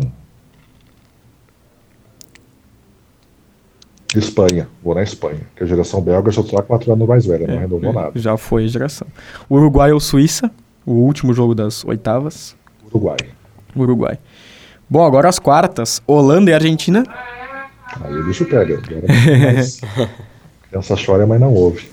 [4.15, 4.67] Espanha.
[4.83, 5.39] Vou na Espanha.
[5.55, 8.11] Que a geração belga já está quatro anos mais velha, não renovou nada.
[8.15, 9.07] Já foi a geração.
[9.49, 10.51] Uruguai ou Suíça.
[10.85, 12.55] O último jogo das oitavas.
[12.87, 13.17] Uruguai.
[13.75, 14.19] Uruguai.
[14.89, 16.01] Bom, agora as quartas.
[16.05, 17.03] Holanda e Argentina.
[18.03, 18.77] Aí o bicho pega.
[18.77, 19.81] Agora, mas,
[20.71, 21.85] criança chora, mas não ouve.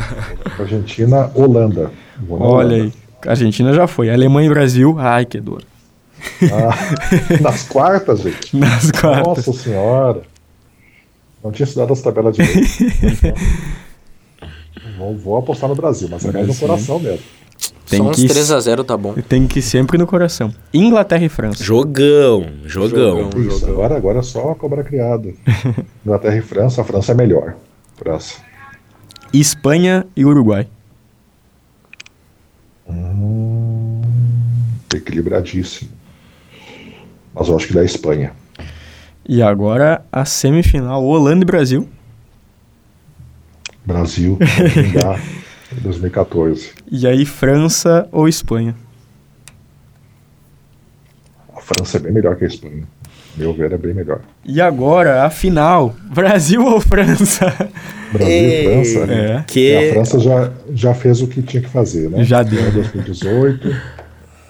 [0.58, 1.90] Argentina, Holanda.
[2.28, 2.74] Olha Holanda.
[2.74, 2.92] aí.
[3.26, 4.10] Argentina já foi.
[4.10, 4.96] Alemanha e Brasil.
[4.98, 5.62] Ai, que dor.
[6.50, 6.74] Ah,
[7.42, 8.56] nas quartas, gente.
[8.56, 9.46] Nas quartas.
[9.46, 10.22] Nossa senhora.
[11.44, 12.42] Não tinha estudado as tabelas de
[14.96, 17.24] vou, vou apostar no Brasil, mas é mais no coração mesmo.
[17.88, 19.12] Tem Só uns que- 3x0 tá bom.
[19.28, 20.54] Tem que ir sempre no coração.
[20.72, 21.62] Inglaterra e França.
[21.62, 23.24] Jogão, jogão.
[23.30, 23.42] Jogão.
[23.42, 25.34] Isso, agora, agora é só a cobra criada.
[26.06, 27.54] Inglaterra e França, a França é melhor.
[28.02, 28.42] França.
[29.32, 30.68] Espanha e Uruguai.
[34.92, 35.90] Equilibradíssimo.
[37.32, 38.32] Mas eu acho que da Espanha.
[39.26, 41.88] E agora a semifinal Holanda e Brasil.
[43.86, 45.20] Brasil, vai vingar
[45.72, 46.72] em 2014.
[46.90, 48.74] E aí França ou Espanha.
[51.54, 52.86] A França é bem melhor que a Espanha.
[53.36, 54.20] Meu ver, é bem melhor.
[54.44, 57.52] E agora a final Brasil ou França.
[58.12, 59.12] Brasil e França.
[59.12, 59.28] É.
[59.28, 62.24] E a Que França já, já fez o que tinha que fazer, né?
[62.24, 62.60] Já deu.
[62.60, 63.74] Em 2018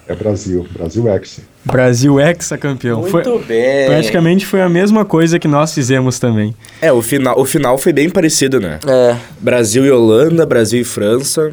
[0.08, 0.66] é Brasil.
[0.72, 1.40] Brasil X.
[1.64, 3.04] Brasil ex-campeão.
[3.04, 3.86] Foi, muito bem.
[3.86, 6.54] praticamente foi a mesma coisa que nós fizemos também.
[6.80, 8.80] É, o final, o final foi bem parecido, né?
[8.86, 11.52] É, Brasil e Holanda, Brasil e França.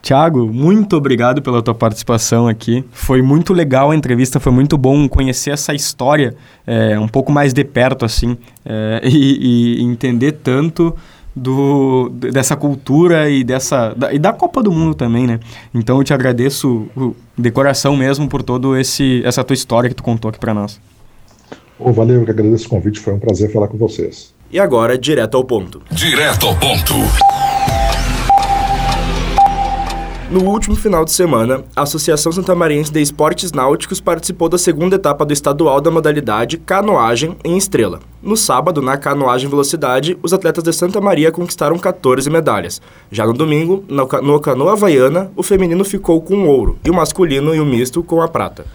[0.00, 2.84] Tiago, muito obrigado pela tua participação aqui.
[2.92, 6.34] Foi muito legal a entrevista, foi muito bom conhecer essa história
[6.66, 10.94] é, um pouco mais de perto, assim, é, e, e entender tanto
[11.34, 15.38] do, dessa cultura e dessa da, e da Copa do Mundo também, né?
[15.74, 19.94] Então eu te agradeço o- de coração mesmo por todo esse essa tua história que
[19.94, 20.80] tu contou aqui para nós.
[21.78, 22.98] Ô, valeu, eu que agradeço o convite.
[22.98, 24.34] Foi um prazer falar com vocês.
[24.50, 25.80] E agora, direto ao ponto.
[25.92, 26.94] Direto ao ponto.
[30.30, 35.24] No último final de semana, a Associação Santamariense de Esportes Náuticos participou da segunda etapa
[35.24, 37.98] do estadual da modalidade canoagem em Estrela.
[38.22, 42.82] No sábado, na canoagem velocidade, os atletas de Santa Maria conquistaram 14 medalhas.
[43.10, 46.90] Já no domingo, no, ca- no canoa havaiana, o feminino ficou com o ouro e
[46.90, 48.66] o masculino e o misto com a prata.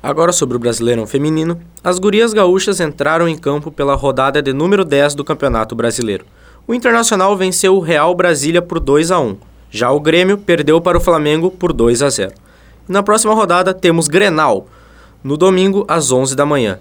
[0.00, 4.84] Agora sobre o Brasileirão Feminino, as gurias gaúchas entraram em campo pela rodada de número
[4.84, 6.24] 10 do Campeonato Brasileiro.
[6.66, 9.36] O Internacional venceu o Real Brasília por 2 a 1.
[9.74, 12.32] Já o Grêmio perdeu para o Flamengo por 2 a 0.
[12.86, 14.68] E na próxima rodada temos Grenal,
[15.24, 16.78] no domingo às 11 da manhã.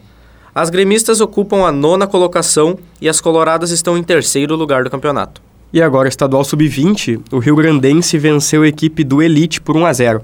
[0.54, 5.42] As gremistas ocupam a nona colocação e as coloradas estão em terceiro lugar do campeonato.
[5.72, 9.94] E agora, estadual sub-20, o Rio Grandense venceu a equipe do Elite por 1 a
[9.94, 10.22] 0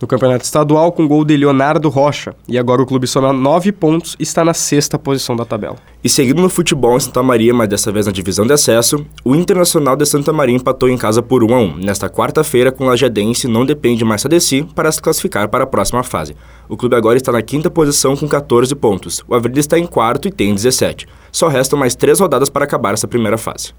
[0.00, 2.34] no campeonato estadual com gol de Leonardo Rocha.
[2.48, 5.76] E agora o clube soma 9 pontos e está na sexta posição da tabela.
[6.02, 9.34] E seguindo no futebol em Santa Maria, mas dessa vez na divisão de acesso, o
[9.34, 12.86] Internacional de Santa Maria empatou em casa por 1 a 1 nesta quarta-feira com o
[12.86, 16.36] Lajadense não depende mais só de si para se classificar para a próxima fase.
[16.68, 19.22] O clube agora está na quinta posição com 14 pontos.
[19.26, 21.06] O Avenida está em quarto e tem 17.
[21.32, 23.72] Só restam mais três rodadas para acabar essa primeira fase.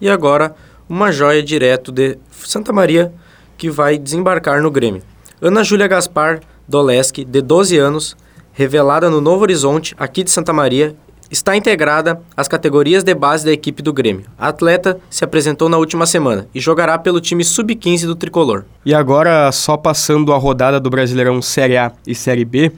[0.00, 0.54] E agora,
[0.88, 3.12] uma joia direto de Santa Maria
[3.56, 5.02] que vai desembarcar no Grêmio.
[5.40, 8.16] Ana Júlia Gaspar Doleski, de 12 anos,
[8.54, 10.96] revelada no Novo Horizonte, aqui de Santa Maria,
[11.30, 14.24] está integrada às categorias de base da equipe do Grêmio.
[14.38, 18.64] A atleta se apresentou na última semana e jogará pelo time sub-15 do tricolor.
[18.82, 22.72] E agora, só passando a rodada do Brasileirão Série A e Série B,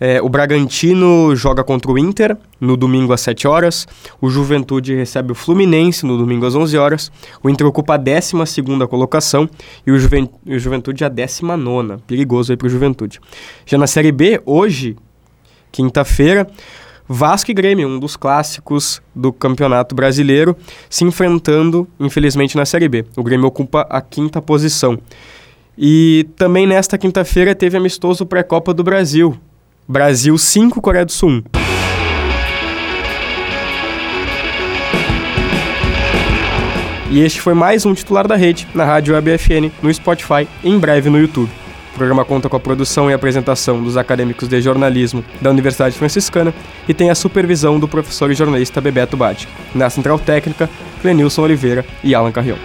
[0.00, 3.86] é, o Bragantino joga contra o Inter no domingo às 7 horas,
[4.20, 8.32] o Juventude recebe o Fluminense no domingo às 11 horas, o Inter ocupa a 12
[8.88, 9.48] colocação
[9.86, 13.20] e o, Juven o Juventude a 19 perigoso aí para o Juventude.
[13.66, 14.96] Já na Série B, hoje,
[15.70, 16.46] quinta-feira,
[17.06, 20.56] Vasco e Grêmio, um dos clássicos do Campeonato Brasileiro,
[20.88, 23.04] se enfrentando, infelizmente, na Série B.
[23.16, 24.96] O Grêmio ocupa a quinta posição.
[25.76, 29.36] E também nesta quinta-feira teve amistoso pré-Copa do Brasil.
[29.90, 31.42] Brasil 5, Coreia do Sul 1.
[37.10, 40.78] E este foi mais um titular da rede na Rádio WebFN, no Spotify e em
[40.78, 41.50] breve no YouTube.
[41.92, 46.54] O programa conta com a produção e apresentação dos acadêmicos de jornalismo da Universidade Franciscana
[46.88, 49.48] e tem a supervisão do professor e jornalista Bebeto Badi.
[49.74, 50.70] Na central técnica,
[51.02, 52.58] Clenilson Oliveira e Alan Carrion.